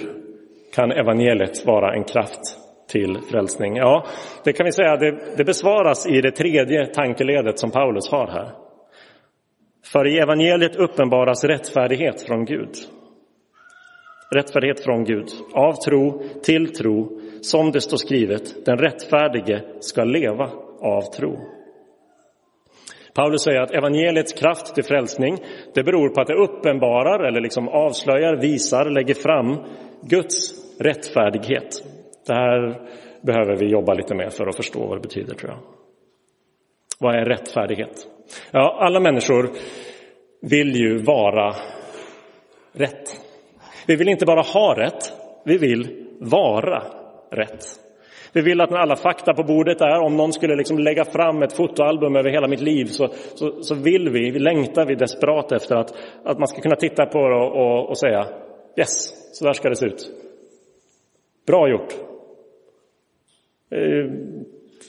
kan 0.74 0.92
evangeliet 0.92 1.66
vara 1.66 1.94
en 1.94 2.04
kraft 2.04 2.40
till 2.88 3.18
frälsning? 3.30 3.76
Ja, 3.76 4.06
det 4.44 4.52
kan 4.52 4.66
vi 4.66 4.72
säga, 4.72 4.96
det, 4.96 5.36
det 5.36 5.44
besvaras 5.44 6.06
i 6.06 6.20
det 6.20 6.30
tredje 6.30 6.86
tankeledet 6.86 7.58
som 7.58 7.70
Paulus 7.70 8.10
har 8.10 8.26
här. 8.26 8.50
För 9.84 10.06
i 10.06 10.18
evangeliet 10.18 10.76
uppenbaras 10.76 11.44
rättfärdighet 11.44 12.22
från 12.22 12.44
Gud. 12.44 12.74
Rättfärdighet 14.30 14.84
från 14.84 15.04
Gud, 15.04 15.28
av 15.52 15.72
tro 15.72 16.22
till 16.42 16.72
tro, 16.74 17.20
som 17.40 17.70
det 17.70 17.80
står 17.80 17.96
skrivet, 17.96 18.64
den 18.64 18.78
rättfärdige 18.78 19.62
ska 19.80 20.04
leva 20.04 20.50
av 20.80 21.02
tro. 21.02 21.38
Paulus 23.14 23.42
säger 23.42 23.60
att 23.60 23.70
evangeliets 23.70 24.32
kraft 24.32 24.74
till 24.74 24.84
frälsning, 24.84 25.38
det 25.74 25.82
beror 25.82 26.08
på 26.08 26.20
att 26.20 26.26
det 26.26 26.34
uppenbarar 26.34 27.24
eller 27.24 27.40
liksom 27.40 27.68
avslöjar, 27.68 28.36
visar, 28.36 28.90
lägger 28.90 29.14
fram 29.14 29.56
Guds 30.02 30.34
rättfärdighet. 30.80 31.84
Det 32.26 32.32
här 32.32 32.88
behöver 33.20 33.56
vi 33.56 33.66
jobba 33.66 33.94
lite 33.94 34.14
med 34.14 34.32
för 34.32 34.46
att 34.46 34.56
förstå 34.56 34.86
vad 34.86 34.98
det 34.98 35.02
betyder 35.02 35.34
tror 35.34 35.50
jag. 35.50 35.60
Vad 36.98 37.14
är 37.14 37.24
rättfärdighet? 37.24 38.06
Ja, 38.50 38.78
alla 38.80 39.00
människor 39.00 39.50
vill 40.42 40.76
ju 40.76 40.98
vara 40.98 41.54
rätt. 42.72 43.27
Vi 43.88 43.96
vill 43.96 44.08
inte 44.08 44.26
bara 44.26 44.42
ha 44.42 44.74
rätt, 44.76 45.12
vi 45.44 45.58
vill 45.58 46.06
vara 46.20 46.82
rätt. 47.30 47.64
Vi 48.32 48.40
vill 48.40 48.60
att 48.60 48.70
när 48.70 48.78
alla 48.78 48.96
fakta 48.96 49.34
på 49.34 49.42
bordet 49.42 49.80
är, 49.80 50.00
om 50.00 50.16
någon 50.16 50.32
skulle 50.32 50.56
liksom 50.56 50.78
lägga 50.78 51.04
fram 51.04 51.42
ett 51.42 51.52
fotoalbum 51.52 52.16
över 52.16 52.30
hela 52.30 52.48
mitt 52.48 52.60
liv 52.60 52.84
så, 52.84 53.08
så, 53.34 53.62
så 53.62 53.74
vill 53.74 54.08
vi, 54.08 54.30
vi 54.30 54.38
längtar 54.38 54.86
vi 54.86 54.94
desperat 54.94 55.52
efter 55.52 55.76
att, 55.76 55.94
att 56.24 56.38
man 56.38 56.48
ska 56.48 56.60
kunna 56.60 56.76
titta 56.76 57.06
på 57.06 57.28
det 57.28 57.34
och, 57.34 57.56
och, 57.56 57.88
och 57.88 57.98
säga 57.98 58.26
yes, 58.76 59.12
så 59.32 59.44
där 59.44 59.52
ska 59.52 59.68
det 59.68 59.76
se 59.76 59.86
ut. 59.86 60.10
Bra 61.46 61.68
gjort. 61.68 61.94
Eh, 63.70 64.12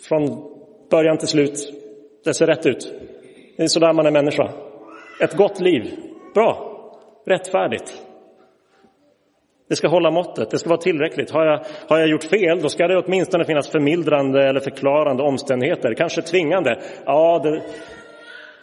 från 0.08 0.54
början 0.92 1.18
till 1.18 1.28
slut, 1.28 1.74
det 2.24 2.34
ser 2.34 2.48
rätt 2.48 2.66
ut. 2.66 2.94
Det 3.58 3.64
är 3.64 3.68
så 3.68 3.80
där 3.80 3.94
man 3.94 4.06
är 4.06 4.12
människa. 4.12 4.52
Ett 5.24 5.38
gott 5.38 5.62
liv. 5.62 5.84
Bra. 6.34 6.66
Rättfärdigt. 7.26 8.09
Det 9.70 9.76
ska 9.76 9.88
hålla 9.88 10.12
måttet, 10.12 10.52
det 10.52 10.60
ska 10.60 10.70
vara 10.70 10.80
tillräckligt. 10.80 11.32
Har 11.32 11.46
jag, 11.46 11.60
har 11.88 12.00
jag 12.00 12.08
gjort 12.08 12.24
fel, 12.24 12.62
då 12.62 12.70
ska 12.70 12.88
det 12.88 12.98
åtminstone 12.98 13.46
finnas 13.46 13.70
förmildrande 13.70 14.48
eller 14.50 14.60
förklarande 14.60 15.24
omständigheter, 15.24 15.94
kanske 15.94 16.22
tvingande. 16.22 16.80
Ja, 17.06 17.40
det, 17.44 17.62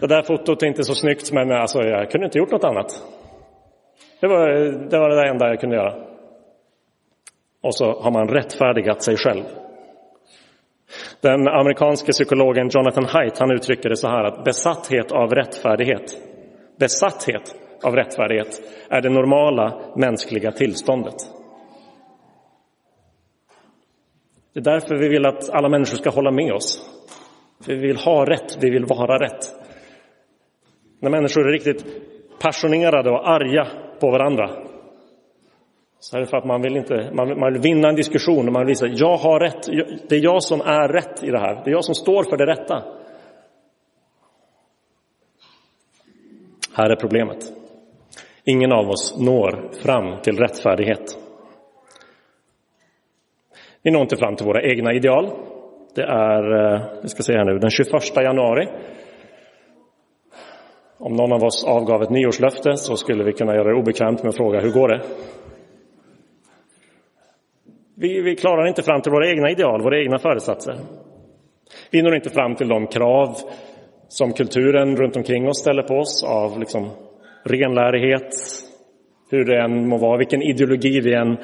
det 0.01 0.07
där 0.07 0.23
fotot 0.23 0.63
är 0.63 0.67
inte 0.67 0.85
så 0.85 0.95
snyggt, 0.95 1.33
men 1.33 1.51
eh, 1.51 1.61
alltså, 1.61 1.83
jag 1.83 2.11
kunde 2.11 2.25
inte 2.25 2.39
gjort 2.39 2.51
något 2.51 2.65
annat. 2.65 3.03
Det 4.21 4.27
var, 4.27 4.49
det 4.91 4.99
var 4.99 5.09
det 5.09 5.29
enda 5.29 5.49
jag 5.49 5.61
kunde 5.61 5.77
göra. 5.77 5.95
Och 7.63 7.75
så 7.75 8.01
har 8.01 8.11
man 8.11 8.29
rättfärdigat 8.29 9.03
sig 9.03 9.17
själv. 9.17 9.45
Den 11.21 11.49
amerikanske 11.49 12.13
psykologen 12.13 12.69
Jonathan 12.73 13.05
Haidt 13.05 13.39
han 13.39 13.51
uttrycker 13.51 13.89
det 13.89 13.97
så 13.97 14.09
här 14.09 14.25
att 14.25 14.45
besatthet 14.45 15.13
av 15.13 15.35
rättfärdighet, 15.35 16.19
besatthet 16.79 17.55
av 17.83 17.97
rättfärdighet 17.97 18.61
är 18.89 19.01
det 19.01 19.11
normala 19.11 19.81
mänskliga 19.97 20.53
tillståndet. 20.53 21.15
Det 24.53 24.61
är 24.61 24.65
därför 24.65 24.97
vi 24.97 25.09
vill 25.09 25.27
att 25.27 25.51
alla 25.51 25.69
människor 25.69 25.97
ska 25.97 26.11
hålla 26.11 26.31
med 26.31 26.53
oss. 26.53 26.91
För 27.61 27.73
vi 27.73 27.87
vill 27.87 27.97
ha 27.97 28.25
rätt, 28.27 28.59
vi 28.61 28.71
vill 28.71 28.85
vara 28.85 29.19
rätt. 29.19 29.45
När 31.01 31.11
människor 31.11 31.49
är 31.49 31.53
riktigt 31.53 31.85
passionerade 32.41 33.11
och 33.11 33.29
arga 33.29 33.67
på 34.01 34.11
varandra 34.11 34.51
så 35.99 36.17
är 36.17 36.21
det 36.21 36.27
för 36.27 36.37
att 36.37 36.45
man 36.45 36.63
vill, 36.63 36.77
inte, 36.77 37.11
man, 37.13 37.39
man 37.39 37.53
vill 37.53 37.63
vinna 37.63 37.89
en 37.89 37.95
diskussion 37.95 38.47
och 38.47 38.53
man 38.53 38.67
vill 38.67 38.69
visa 38.69 38.87
jag 38.87 39.17
har 39.17 39.41
rätt, 39.41 39.67
det 40.09 40.17
är 40.17 40.25
jag 40.25 40.43
som 40.43 40.61
är 40.61 40.89
rätt 40.89 41.25
i 41.25 41.31
det 41.31 41.39
här, 41.39 41.55
det 41.65 41.71
är 41.71 41.73
jag 41.73 41.85
som 41.85 41.95
står 41.95 42.23
för 42.23 42.37
det 42.37 42.47
rätta. 42.47 42.83
Här 46.73 46.91
är 46.91 46.97
problemet. 46.97 47.56
Ingen 48.49 48.73
av 48.73 48.89
oss 48.89 49.19
når 49.19 49.71
fram 49.83 50.21
till 50.23 50.39
rättfärdighet. 50.39 51.19
Vi 53.83 53.91
når 53.91 54.03
inte 54.03 54.17
fram 54.17 54.37
till 54.37 54.47
våra 54.47 54.63
egna 54.63 54.93
ideal. 54.93 55.31
Det 55.95 56.03
är, 56.03 56.75
eh, 56.75 56.83
vi 57.03 57.09
ska 57.09 57.23
se 57.23 57.33
här 57.33 57.45
nu, 57.45 57.59
den 57.59 57.71
21 57.71 58.23
januari. 58.23 58.69
Om 60.99 61.13
någon 61.13 61.33
av 61.33 61.45
oss 61.45 61.65
avgav 61.65 62.03
ett 62.03 62.11
nyårslöfte 62.11 62.77
så 62.77 62.97
skulle 62.97 63.25
vi 63.25 63.33
kunna 63.33 63.55
göra 63.55 63.69
det 63.69 63.81
obekvämt 63.81 64.23
med 64.23 64.29
att 64.29 64.37
fråga 64.37 64.61
hur 64.61 64.73
går 64.73 64.89
det? 64.89 65.01
Vi, 67.95 68.21
vi 68.21 68.37
klarar 68.37 68.67
inte 68.67 68.83
fram 68.83 69.01
till 69.03 69.13
våra 69.13 69.31
egna 69.31 69.51
ideal, 69.51 69.83
våra 69.83 69.99
egna 69.99 70.19
föresatser. 70.19 70.75
Vi 71.91 72.03
når 72.03 72.15
inte 72.15 72.31
fram 72.31 72.55
till 72.55 72.69
de 72.69 72.87
krav 72.87 73.37
som 74.09 74.33
kulturen 74.33 74.97
runt 74.97 75.17
omkring 75.17 75.49
oss 75.49 75.61
ställer 75.61 75.83
på 75.83 75.95
oss 75.95 76.25
av 76.25 76.59
liksom 76.59 76.91
renlärighet, 77.47 78.35
hur 79.31 79.45
det 79.45 79.61
än 79.61 79.89
må 79.89 79.97
vara, 79.99 80.19
vilken 80.19 80.43
ideologi 80.43 81.01
vi 81.01 81.15
än 81.15 81.37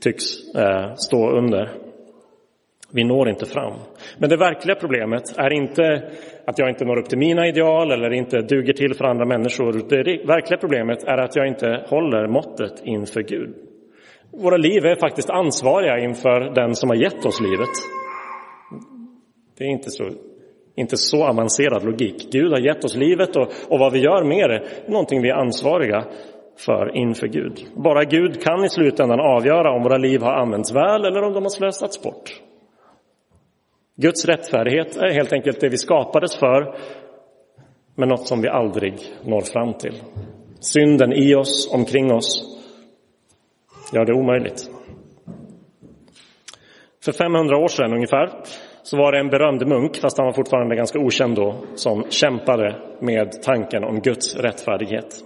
tycks 0.00 0.54
eh, 0.56 0.94
stå 0.94 1.30
under. 1.30 1.70
Vi 2.92 3.04
når 3.04 3.28
inte 3.28 3.46
fram. 3.46 3.72
Men 4.18 4.28
det 4.28 4.36
verkliga 4.36 4.76
problemet 4.76 5.38
är 5.38 5.52
inte 5.52 6.10
att 6.46 6.58
jag 6.58 6.68
inte 6.68 6.84
når 6.84 6.98
upp 6.98 7.08
till 7.08 7.18
mina 7.18 7.48
ideal 7.48 7.90
eller 7.92 8.10
inte 8.10 8.40
duger 8.40 8.72
till 8.72 8.94
för 8.94 9.04
andra 9.04 9.24
människor. 9.24 9.72
Det 9.72 10.26
verkliga 10.26 10.60
problemet 10.60 11.04
är 11.04 11.18
att 11.18 11.36
jag 11.36 11.48
inte 11.48 11.84
håller 11.86 12.26
måttet 12.26 12.82
inför 12.84 13.22
Gud. 13.22 13.54
Våra 14.32 14.56
liv 14.56 14.84
är 14.84 14.96
faktiskt 14.96 15.30
ansvariga 15.30 15.98
inför 15.98 16.54
den 16.54 16.74
som 16.74 16.88
har 16.88 16.96
gett 16.96 17.26
oss 17.26 17.40
livet. 17.40 17.74
Det 19.58 19.64
är 19.64 19.68
inte 19.68 19.90
så 19.90 20.04
inte 20.74 20.96
så 20.96 21.24
avancerad 21.24 21.84
logik. 21.84 22.28
Gud 22.32 22.52
har 22.52 22.58
gett 22.58 22.84
oss 22.84 22.96
livet 22.96 23.36
och, 23.36 23.48
och 23.68 23.78
vad 23.78 23.92
vi 23.92 23.98
gör 23.98 24.24
med 24.24 24.50
det 24.50 24.56
är 24.56 24.90
någonting 24.90 25.22
vi 25.22 25.28
är 25.28 25.34
ansvariga 25.34 26.04
för 26.56 26.96
inför 26.96 27.26
Gud. 27.26 27.66
Bara 27.76 28.04
Gud 28.04 28.42
kan 28.42 28.64
i 28.64 28.68
slutändan 28.68 29.20
avgöra 29.20 29.70
om 29.76 29.82
våra 29.82 29.96
liv 29.96 30.22
har 30.22 30.32
använts 30.32 30.74
väl 30.74 31.04
eller 31.04 31.22
om 31.22 31.32
de 31.32 31.42
har 31.42 31.50
slösats 31.50 32.02
bort. 32.02 32.40
Guds 33.96 34.24
rättfärdighet 34.24 34.96
är 34.96 35.10
helt 35.10 35.32
enkelt 35.32 35.60
det 35.60 35.68
vi 35.68 35.78
skapades 35.78 36.36
för, 36.36 36.76
men 37.94 38.08
något 38.08 38.26
som 38.26 38.42
vi 38.42 38.48
aldrig 38.48 38.94
når 39.24 39.40
fram 39.40 39.74
till. 39.74 40.02
Synden 40.60 41.12
i 41.12 41.34
oss, 41.34 41.74
omkring 41.74 42.12
oss, 42.12 42.42
gör 43.92 44.04
det 44.04 44.14
omöjligt. 44.14 44.70
För 47.04 47.12
500 47.12 47.56
år 47.56 47.68
sedan 47.68 47.92
ungefär 47.92 48.30
så 48.84 48.96
var 48.96 49.12
det 49.12 49.18
en 49.18 49.30
berömd 49.30 49.66
munk, 49.66 49.96
fast 49.96 50.18
han 50.18 50.26
var 50.26 50.32
fortfarande 50.32 50.76
ganska 50.76 50.98
okänd 50.98 51.36
då, 51.36 51.54
som 51.74 52.04
kämpade 52.10 52.76
med 53.00 53.42
tanken 53.42 53.84
om 53.84 54.00
Guds 54.00 54.36
rättfärdighet. 54.36 55.24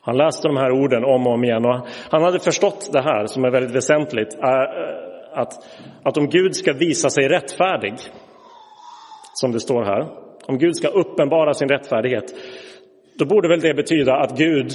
Han 0.00 0.16
läste 0.16 0.48
de 0.48 0.56
här 0.56 0.70
orden 0.70 1.04
om 1.04 1.26
och 1.26 1.32
om 1.32 1.44
igen 1.44 1.64
och 1.64 1.86
han 2.10 2.22
hade 2.22 2.38
förstått 2.38 2.90
det 2.92 3.00
här 3.00 3.26
som 3.26 3.44
är 3.44 3.50
väldigt 3.50 3.76
väsentligt, 3.76 4.34
eh, 4.34 5.40
att, 5.40 5.52
att 6.02 6.16
om 6.16 6.28
Gud 6.28 6.56
ska 6.56 6.72
visa 6.72 7.10
sig 7.10 7.28
rättfärdig, 7.28 7.94
som 9.34 9.52
det 9.52 9.60
står 9.60 9.84
här, 9.84 10.06
om 10.46 10.58
Gud 10.58 10.76
ska 10.76 10.88
uppenbara 10.88 11.54
sin 11.54 11.68
rättfärdighet, 11.68 12.34
då 13.18 13.24
borde 13.24 13.48
väl 13.48 13.60
det 13.60 13.74
betyda 13.74 14.16
att 14.16 14.38
Gud 14.38 14.72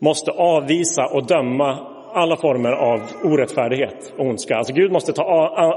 måste 0.00 0.30
avvisa 0.30 1.06
och 1.06 1.26
döma 1.26 1.95
alla 2.16 2.36
former 2.36 2.72
av 2.72 3.00
orättfärdighet 3.24 4.12
och 4.18 4.26
ondska. 4.26 4.56
Alltså 4.56 4.72
Gud 4.72 4.92
måste 4.92 5.12
ta 5.12 5.22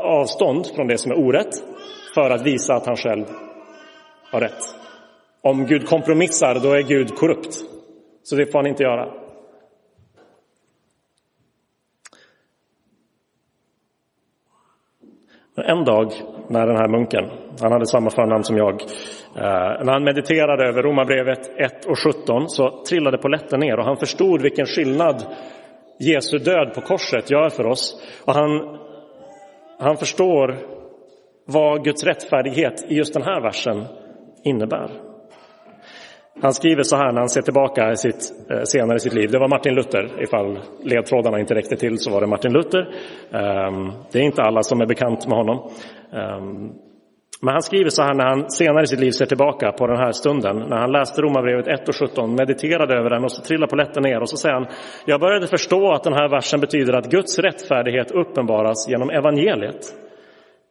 avstånd 0.04 0.68
från 0.76 0.88
det 0.88 0.98
som 0.98 1.12
är 1.12 1.20
orätt 1.20 1.54
för 2.14 2.30
att 2.30 2.46
visa 2.46 2.76
att 2.76 2.86
han 2.86 2.96
själv 2.96 3.26
har 4.32 4.40
rätt. 4.40 4.76
Om 5.42 5.66
Gud 5.66 5.88
kompromissar, 5.88 6.60
då 6.64 6.74
är 6.74 6.82
Gud 6.82 7.16
korrupt. 7.16 7.56
Så 8.24 8.36
det 8.36 8.46
får 8.46 8.60
han 8.60 8.68
inte 8.68 8.84
göra. 8.84 9.08
En 15.56 15.86
dag 15.86 16.14
när 16.48 16.68
den 16.68 16.78
här 16.78 16.88
munken, 16.88 17.26
han 17.62 17.72
hade 17.72 17.86
samma 17.86 18.10
förnamn 18.10 18.44
som 18.44 18.58
jag, 18.58 18.82
eh, 19.36 19.84
när 19.86 19.92
han 19.94 20.04
mediterade 20.04 20.68
över 20.68 20.84
Romarbrevet 20.84 21.50
1 21.58 21.86
och 21.86 22.00
17 22.00 22.50
så 22.50 22.84
trillade 22.90 23.18
poletten 23.18 23.60
ner 23.60 23.80
och 23.80 23.86
han 23.86 23.98
förstod 23.98 24.42
vilken 24.42 24.66
skillnad 24.66 25.26
Jesu 26.00 26.38
död 26.38 26.74
på 26.74 26.82
korset 26.82 27.32
gör 27.32 27.50
för 27.50 27.66
oss. 27.66 28.02
Och 28.26 28.34
han, 28.34 28.80
han 29.80 29.98
förstår 29.98 30.58
vad 31.46 31.84
Guds 31.84 32.04
rättfärdighet 32.04 32.86
i 32.92 32.96
just 32.96 33.14
den 33.14 33.24
här 33.24 33.42
versen 33.42 33.86
innebär. 34.44 34.90
Han 36.42 36.54
skriver 36.54 36.84
så 36.84 36.96
här 36.96 37.12
när 37.12 37.20
han 37.20 37.30
ser 37.30 37.42
tillbaka 37.42 37.92
i 37.92 37.98
sitt, 37.98 38.34
eh, 38.52 38.64
senare 38.64 38.96
i 38.96 39.00
sitt 39.00 39.14
liv. 39.14 39.30
Det 39.32 39.40
var 39.40 39.48
Martin 39.48 39.76
Luther, 39.76 40.24
ifall 40.24 40.60
ledtrådarna 40.84 41.40
inte 41.40 41.56
räckte 41.56 41.76
till 41.76 42.00
så 42.00 42.12
var 42.12 42.22
det 42.22 42.28
Martin 42.28 42.54
Luther. 42.54 42.82
Ehm, 43.32 43.92
det 44.12 44.20
är 44.20 44.24
inte 44.24 44.42
alla 44.42 44.64
som 44.64 44.82
är 44.82 44.86
bekant 44.86 45.28
med 45.28 45.38
honom. 45.38 45.72
Ehm, 46.14 46.72
men 47.42 47.52
han 47.54 47.62
skriver 47.62 47.90
så 47.90 48.04
här 48.04 48.14
när 48.14 48.26
han 48.26 48.50
senare 48.50 48.84
i 48.84 48.88
sitt 48.88 49.00
liv 49.00 49.12
ser 49.12 49.26
tillbaka 49.26 49.72
på 49.72 49.88
den 49.88 49.98
här 49.98 50.12
stunden, 50.12 50.56
när 50.58 50.78
han 50.78 50.92
läste 50.92 51.22
Romarbrevet 51.22 51.68
1 51.68 51.90
och 51.90 51.96
17, 51.96 52.36
mediterade 52.36 52.98
över 52.98 53.10
den 53.10 53.24
och 53.24 53.32
så 53.32 53.42
trillar 53.42 53.68
polletten 53.68 54.04
ner 54.04 54.20
och 54.22 54.30
så 54.30 54.38
säger 54.38 54.56
han, 54.56 54.68
jag 55.06 55.20
började 55.22 55.48
förstå 55.48 55.92
att 55.92 56.04
den 56.04 56.14
här 56.14 56.30
versen 56.30 56.60
betyder 56.60 56.94
att 56.94 57.12
Guds 57.12 57.40
rättfärdighet 57.40 58.12
uppenbaras 58.12 58.90
genom 58.90 59.10
evangeliet. 59.10 59.96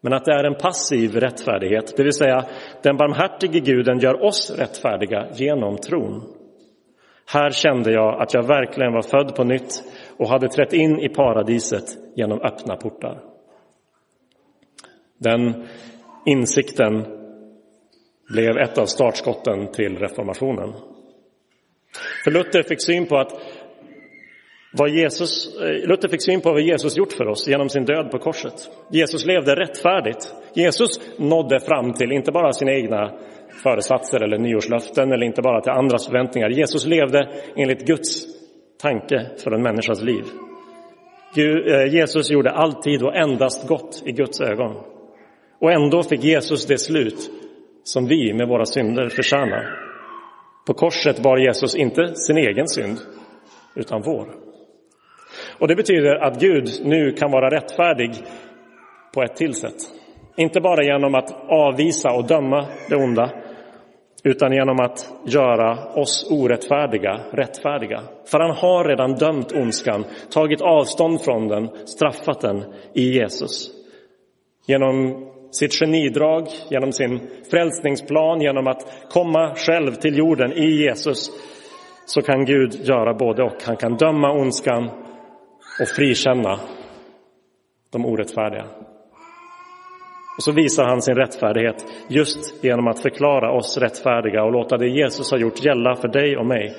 Men 0.01 0.13
att 0.13 0.25
det 0.25 0.33
är 0.33 0.45
en 0.45 0.55
passiv 0.55 1.15
rättfärdighet, 1.15 1.97
det 1.97 2.03
vill 2.03 2.13
säga 2.13 2.45
den 2.83 2.97
barmhärtige 2.97 3.61
guden 3.61 3.99
gör 3.99 4.25
oss 4.25 4.59
rättfärdiga 4.59 5.27
genom 5.35 5.77
tron. 5.77 6.23
Här 7.33 7.51
kände 7.51 7.93
jag 7.93 8.23
att 8.23 8.35
jag 8.35 8.47
verkligen 8.47 8.93
var 8.93 9.03
född 9.03 9.35
på 9.37 9.45
nytt 9.45 9.83
och 10.17 10.29
hade 10.29 10.49
trätt 10.49 10.73
in 10.73 11.01
i 11.01 11.09
paradiset 11.09 11.85
genom 12.17 12.41
öppna 12.41 12.77
portar. 12.77 13.21
Den 15.19 15.67
insikten 16.29 17.07
blev 18.29 18.57
ett 18.57 18.79
av 18.79 18.87
startskotten 18.87 19.73
till 19.73 19.97
reformationen. 19.97 20.73
För 22.25 22.31
Luther 22.31 22.63
fick 22.63 22.83
syn 22.83 23.07
på 23.07 23.17
att 23.17 23.33
vad 24.73 24.91
Jesus, 24.91 25.61
eh, 25.61 25.89
Luther 25.89 26.09
fick 26.09 26.23
syn 26.23 26.41
på 26.41 26.53
vad 26.53 26.61
Jesus 26.61 26.97
gjort 26.97 27.13
för 27.13 27.29
oss 27.29 27.49
genom 27.49 27.69
sin 27.69 27.85
död 27.85 28.11
på 28.11 28.19
korset. 28.19 28.55
Jesus 28.91 29.27
levde 29.27 29.55
rättfärdigt. 29.55 30.35
Jesus 30.55 31.01
nådde 31.19 31.61
fram 31.61 31.93
till 31.93 32.13
inte 32.13 32.33
bara 32.33 32.53
sina 32.53 32.73
egna 32.73 33.19
föresatser 33.63 34.21
eller 34.21 34.39
nyårslöften 34.39 35.13
eller 35.13 35.27
inte 35.27 35.43
bara 35.43 35.61
till 35.61 35.73
andras 35.73 36.07
förväntningar. 36.07 36.51
Jesus 36.51 36.87
levde 36.87 37.29
enligt 37.57 37.87
Guds 37.87 38.27
tanke 38.83 39.27
för 39.45 39.51
en 39.51 39.63
människas 39.63 40.03
liv. 40.03 40.25
Eh, 41.37 41.95
Jesus 41.95 42.31
gjorde 42.31 42.51
alltid 42.51 43.03
och 43.03 43.17
endast 43.17 43.69
gott 43.69 44.03
i 44.07 44.13
Guds 44.13 44.41
ögon. 44.41 44.77
Och 45.61 45.73
ändå 45.73 46.03
fick 46.03 46.25
Jesus 46.25 46.67
det 46.67 46.79
slut 46.79 47.31
som 47.83 48.07
vi 48.07 48.33
med 48.33 48.49
våra 48.49 48.65
synder 48.65 49.09
förtjänar. 49.09 49.89
På 50.67 50.75
korset 50.75 51.23
bar 51.23 51.37
Jesus 51.37 51.75
inte 51.75 52.15
sin 52.15 52.39
egen 52.39 52.69
synd, 52.69 52.99
utan 53.75 54.03
vår. 54.03 54.29
Och 55.59 55.69
det 55.69 55.77
betyder 55.77 56.15
att 56.15 56.41
Gud 56.41 56.69
nu 56.85 57.13
kan 57.13 57.31
vara 57.31 57.51
rättfärdig 57.51 58.11
på 59.15 59.23
ett 59.23 59.37
till 59.37 59.55
sätt. 59.55 59.77
Inte 60.37 60.61
bara 60.61 60.83
genom 60.83 61.15
att 61.15 61.51
avvisa 61.51 62.11
och 62.11 62.27
döma 62.27 62.67
det 62.89 62.97
onda, 62.97 63.31
utan 64.25 64.53
genom 64.53 64.81
att 64.81 65.13
göra 65.27 65.95
oss 65.95 66.29
orättfärdiga 66.31 67.21
rättfärdiga. 67.33 68.03
För 68.31 68.41
han 68.41 68.57
har 68.57 68.85
redan 68.85 69.15
dömt 69.15 69.53
ondskan, 69.53 70.05
tagit 70.31 70.61
avstånd 70.61 71.21
från 71.21 71.49
den, 71.49 71.69
straffat 71.87 72.41
den 72.41 72.65
i 72.95 73.13
Jesus. 73.13 73.71
Genom 74.67 75.29
sitt 75.51 75.81
genidrag, 75.81 76.47
genom 76.71 76.93
sin 76.93 77.21
frälsningsplan, 77.51 78.41
genom 78.41 78.67
att 78.67 78.87
komma 79.11 79.55
själv 79.55 79.95
till 79.95 80.19
jorden 80.19 80.53
i 80.53 80.71
Jesus, 80.71 81.31
så 82.07 82.23
kan 82.23 82.45
Gud 82.45 82.75
göra 82.75 83.15
både 83.15 83.43
och. 83.43 83.63
Han 83.65 83.77
kan 83.77 83.97
döma 83.97 84.33
ondskan 84.33 84.91
och 85.81 85.89
frikänna 85.97 86.61
de 87.93 88.07
orättfärdiga. 88.07 88.65
Och 90.39 90.45
så 90.45 90.53
visar 90.53 90.85
han 90.85 91.03
sin 91.03 91.15
rättfärdighet 91.15 91.87
just 92.09 92.65
genom 92.65 92.89
att 92.89 93.01
förklara 93.01 93.53
oss 93.53 93.79
rättfärdiga 93.79 94.45
och 94.45 94.53
låta 94.53 94.77
det 94.77 94.89
Jesus 94.89 95.31
har 95.31 95.39
gjort 95.39 95.65
gälla 95.65 95.97
för 95.97 96.09
dig 96.09 96.37
och 96.37 96.47
mig. 96.47 96.77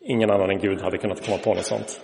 Ingen 0.00 0.30
annan 0.30 0.50
än 0.50 0.58
Gud 0.58 0.80
hade 0.80 0.98
kunnat 0.98 1.26
komma 1.26 1.38
på 1.44 1.54
något 1.54 1.64
sånt. 1.64 2.00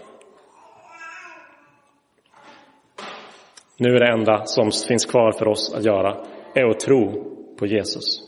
Nu 3.82 3.96
är 3.96 4.00
det 4.00 4.12
enda 4.12 4.44
som 4.44 4.70
finns 4.88 5.06
kvar 5.06 5.32
för 5.32 5.48
oss 5.48 5.74
att 5.74 5.84
göra 5.84 6.16
är 6.54 6.64
att 6.64 6.80
tro 6.80 7.24
på 7.58 7.66
Jesus. 7.66 8.20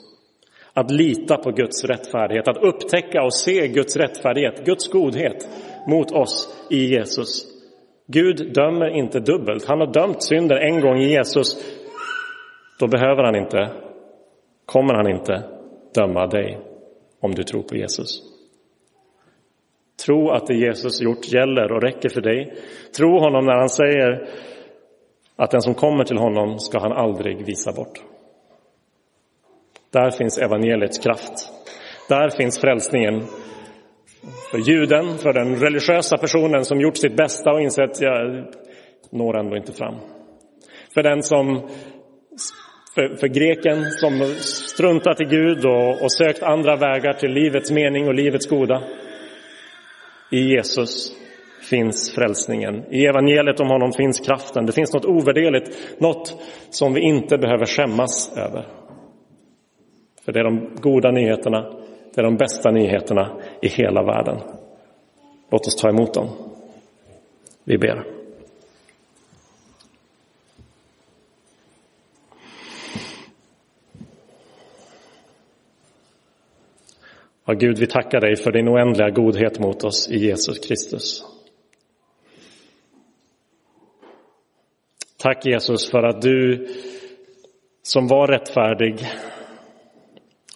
Att 0.72 0.90
lita 0.90 1.36
på 1.36 1.50
Guds 1.50 1.84
rättfärdighet, 1.84 2.48
att 2.48 2.62
upptäcka 2.62 3.22
och 3.22 3.34
se 3.34 3.68
Guds 3.68 3.96
rättfärdighet, 3.96 4.64
Guds 4.64 4.88
godhet 4.88 5.48
mot 5.88 6.12
oss 6.12 6.66
i 6.70 6.84
Jesus. 6.84 7.46
Gud 8.06 8.52
dömer 8.54 8.88
inte 8.88 9.20
dubbelt. 9.20 9.64
Han 9.68 9.80
har 9.80 9.92
dömt 9.92 10.22
synder 10.22 10.56
en 10.56 10.80
gång 10.80 10.98
i 10.98 11.10
Jesus. 11.10 11.56
Då 12.80 12.86
behöver 12.86 13.22
han 13.22 13.36
inte, 13.36 13.70
kommer 14.66 14.94
han 14.94 15.08
inte 15.08 15.42
döma 15.94 16.26
dig 16.26 16.58
om 17.20 17.34
du 17.34 17.42
tror 17.42 17.62
på 17.62 17.76
Jesus. 17.76 18.22
Tro 20.06 20.30
att 20.30 20.46
det 20.46 20.54
Jesus 20.54 21.02
gjort 21.02 21.32
gäller 21.32 21.72
och 21.72 21.82
räcker 21.82 22.08
för 22.08 22.20
dig. 22.20 22.54
Tro 22.96 23.18
honom 23.18 23.46
när 23.46 23.56
han 23.58 23.68
säger 23.68 24.28
att 25.36 25.50
den 25.50 25.62
som 25.62 25.74
kommer 25.74 26.04
till 26.04 26.18
honom 26.18 26.58
ska 26.58 26.78
han 26.78 26.92
aldrig 26.92 27.46
visa 27.46 27.72
bort. 27.72 28.02
Där 29.90 30.10
finns 30.10 30.38
evangeliets 30.38 30.98
kraft. 30.98 31.48
Där 32.08 32.30
finns 32.30 32.60
frälsningen 32.60 33.24
för 34.50 34.58
juden, 34.58 35.18
för 35.18 35.32
den 35.32 35.56
religiösa 35.56 36.18
personen 36.18 36.64
som 36.64 36.80
gjort 36.80 36.96
sitt 36.96 37.16
bästa 37.16 37.52
och 37.52 37.60
insett 37.60 37.90
att 37.90 38.00
jag 38.00 38.44
når 39.10 39.38
ändå 39.38 39.56
inte 39.56 39.72
fram. 39.72 39.94
För 40.94 41.02
den 41.02 41.22
som 41.22 41.68
för, 42.94 43.16
för 43.16 43.26
greken 43.26 43.84
som 43.90 44.34
struntat 44.40 45.20
i 45.20 45.24
Gud 45.24 45.66
och, 45.66 46.02
och 46.02 46.12
sökt 46.12 46.42
andra 46.42 46.76
vägar 46.76 47.12
till 47.12 47.30
livets 47.30 47.70
mening 47.70 48.08
och 48.08 48.14
livets 48.14 48.46
goda. 48.46 48.82
I 50.30 50.40
Jesus 50.40 51.23
finns 51.70 52.14
frälsningen. 52.14 52.84
I 52.90 53.06
evangeliet 53.06 53.60
om 53.60 53.68
honom 53.68 53.92
finns 53.92 54.20
kraften. 54.20 54.66
Det 54.66 54.72
finns 54.72 54.92
något 54.92 55.04
ovärderligt, 55.04 56.00
något 56.00 56.36
som 56.70 56.94
vi 56.94 57.00
inte 57.00 57.38
behöver 57.38 57.66
skämmas 57.66 58.36
över. 58.36 58.66
För 60.24 60.32
det 60.32 60.40
är 60.40 60.44
de 60.44 60.70
goda 60.80 61.10
nyheterna, 61.10 61.72
det 62.14 62.20
är 62.20 62.24
de 62.24 62.36
bästa 62.36 62.70
nyheterna 62.70 63.40
i 63.62 63.68
hela 63.68 64.02
världen. 64.02 64.36
Låt 65.50 65.66
oss 65.66 65.76
ta 65.76 65.88
emot 65.88 66.14
dem. 66.14 66.28
Vi 67.64 67.78
ber. 67.78 68.04
Ja, 77.46 77.54
Gud, 77.54 77.78
vi 77.78 77.86
tackar 77.86 78.20
dig 78.20 78.36
för 78.36 78.52
din 78.52 78.68
oändliga 78.68 79.10
godhet 79.10 79.58
mot 79.58 79.84
oss 79.84 80.10
i 80.10 80.18
Jesus 80.18 80.58
Kristus. 80.58 81.33
Tack 85.24 85.46
Jesus 85.46 85.90
för 85.90 86.02
att 86.02 86.22
du 86.22 86.66
som 87.82 88.06
var 88.06 88.26
rättfärdig 88.26 89.06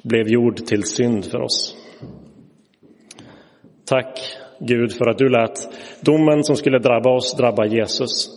blev 0.04 0.28
gjord 0.28 0.56
till 0.56 0.84
synd 0.84 1.24
för 1.24 1.40
oss. 1.40 1.76
Tack 3.86 4.20
Gud 4.60 4.92
för 4.92 5.06
att 5.06 5.18
du 5.18 5.28
lät 5.28 5.58
domen 6.00 6.44
som 6.44 6.56
skulle 6.56 6.78
drabba 6.78 7.10
oss 7.10 7.36
drabba 7.36 7.66
Jesus 7.66 8.28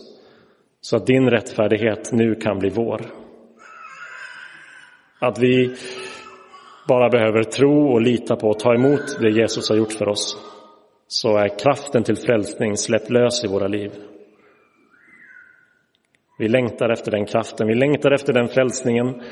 så 0.80 0.96
att 0.96 1.06
din 1.06 1.30
rättfärdighet 1.30 2.12
nu 2.12 2.34
kan 2.34 2.58
bli 2.58 2.70
vår. 2.70 3.00
Att 5.18 5.38
vi 5.38 5.74
bara 6.88 7.08
behöver 7.08 7.42
tro 7.42 7.92
och 7.92 8.00
lita 8.00 8.36
på 8.36 8.48
och 8.48 8.58
ta 8.58 8.74
emot 8.74 9.20
det 9.20 9.30
Jesus 9.30 9.68
har 9.68 9.76
gjort 9.76 9.92
för 9.92 10.08
oss 10.08 10.36
så 11.06 11.36
är 11.36 11.58
kraften 11.58 12.04
till 12.04 12.16
frälsning 12.16 12.76
släppt 12.76 13.10
lös 13.10 13.44
i 13.44 13.48
våra 13.48 13.68
liv. 13.68 13.92
Vi 16.38 16.48
längtar 16.48 16.88
efter 16.88 17.10
den 17.10 17.26
kraften, 17.26 17.66
vi 17.66 17.74
längtar 17.74 18.10
efter 18.10 18.32
den 18.32 18.48
frälsningen, 18.48 19.22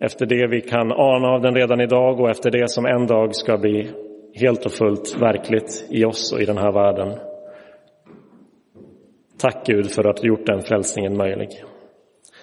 efter 0.00 0.26
det 0.26 0.46
vi 0.46 0.60
kan 0.60 0.92
ana 0.92 1.28
av 1.28 1.40
den 1.40 1.54
redan 1.54 1.80
idag 1.80 2.20
och 2.20 2.30
efter 2.30 2.50
det 2.50 2.70
som 2.70 2.86
en 2.86 3.06
dag 3.06 3.34
ska 3.34 3.58
bli 3.58 3.90
helt 4.34 4.66
och 4.66 4.72
fullt 4.72 5.16
verkligt 5.20 5.86
i 5.90 6.04
oss 6.04 6.32
och 6.32 6.40
i 6.40 6.44
den 6.44 6.58
här 6.58 6.72
världen. 6.72 7.18
Tack 9.38 9.66
Gud 9.66 9.90
för 9.90 10.04
att 10.04 10.16
du 10.16 10.28
gjort 10.28 10.46
den 10.46 10.62
frälsningen 10.62 11.16
möjlig. 11.16 11.48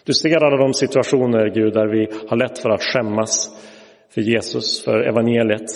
Du 0.05 0.13
ser 0.13 0.43
alla 0.43 0.57
de 0.57 0.73
situationer, 0.73 1.49
Gud, 1.49 1.73
där 1.73 1.87
vi 1.87 2.07
har 2.29 2.37
lätt 2.37 2.59
för 2.59 2.69
att 2.69 2.83
skämmas 2.83 3.49
för 4.09 4.21
Jesus, 4.21 4.85
för 4.85 5.01
evangeliet. 5.01 5.69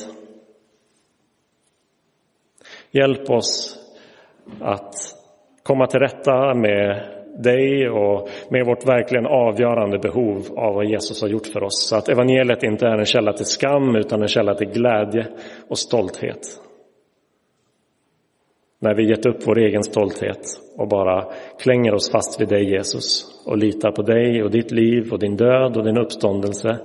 Hjälp 2.91 3.29
oss 3.29 3.79
att 4.61 4.93
komma 5.63 5.87
till 5.87 5.99
rätta 5.99 6.53
med 6.53 7.14
dig 7.43 7.89
och 7.89 8.29
med 8.49 8.65
vårt 8.65 8.87
verkligen 8.87 9.25
avgörande 9.25 9.99
behov 9.99 10.47
av 10.57 10.75
vad 10.75 10.85
Jesus 10.85 11.21
har 11.21 11.29
gjort 11.29 11.47
för 11.47 11.63
oss. 11.63 11.87
Så 11.89 11.95
att 11.95 12.09
evangeliet 12.09 12.63
inte 12.63 12.87
är 12.87 12.97
en 12.97 13.05
källa 13.05 13.33
till 13.33 13.45
skam 13.45 13.95
utan 13.95 14.21
en 14.21 14.27
källa 14.27 14.55
till 14.55 14.67
glädje 14.67 15.27
och 15.69 15.77
stolthet. 15.77 16.61
när 18.79 18.93
vi 18.93 19.09
gett 19.09 19.25
upp 19.25 19.47
vår 19.47 19.57
egen 19.57 19.83
stolthet 19.83 20.61
och 20.77 20.87
bara 20.87 21.25
klänger 21.59 21.93
oss 21.93 22.11
fast 22.11 22.41
vid 22.41 22.47
dig 22.47 22.69
Jesus 22.71 23.25
och 23.45 23.57
litar 23.57 23.91
på 23.91 24.01
dig 24.01 24.43
och 24.43 24.51
ditt 24.51 24.71
liv 24.71 25.13
och 25.13 25.19
din 25.19 25.37
död 25.37 25.77
och 25.77 25.83
din 25.83 25.97
uppståndelse 25.97 26.79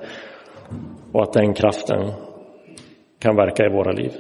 och 1.13 1.23
att 1.23 1.33
den 1.33 1.55
kraften 1.55 2.13
kan 3.19 3.37
verka 3.37 3.67
i 3.67 3.69
våra 3.69 3.93
liv. 3.93 4.13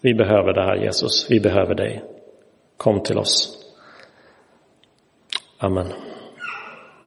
Vi 0.00 0.14
behöver 0.14 0.52
det 0.52 0.62
här 0.62 0.76
Jesus, 0.76 1.30
vi 1.30 1.40
behöver 1.40 1.74
dig. 1.74 2.02
Kom 2.76 3.00
till 3.00 3.18
oss. 3.18 3.61
Amen. 5.62 6.11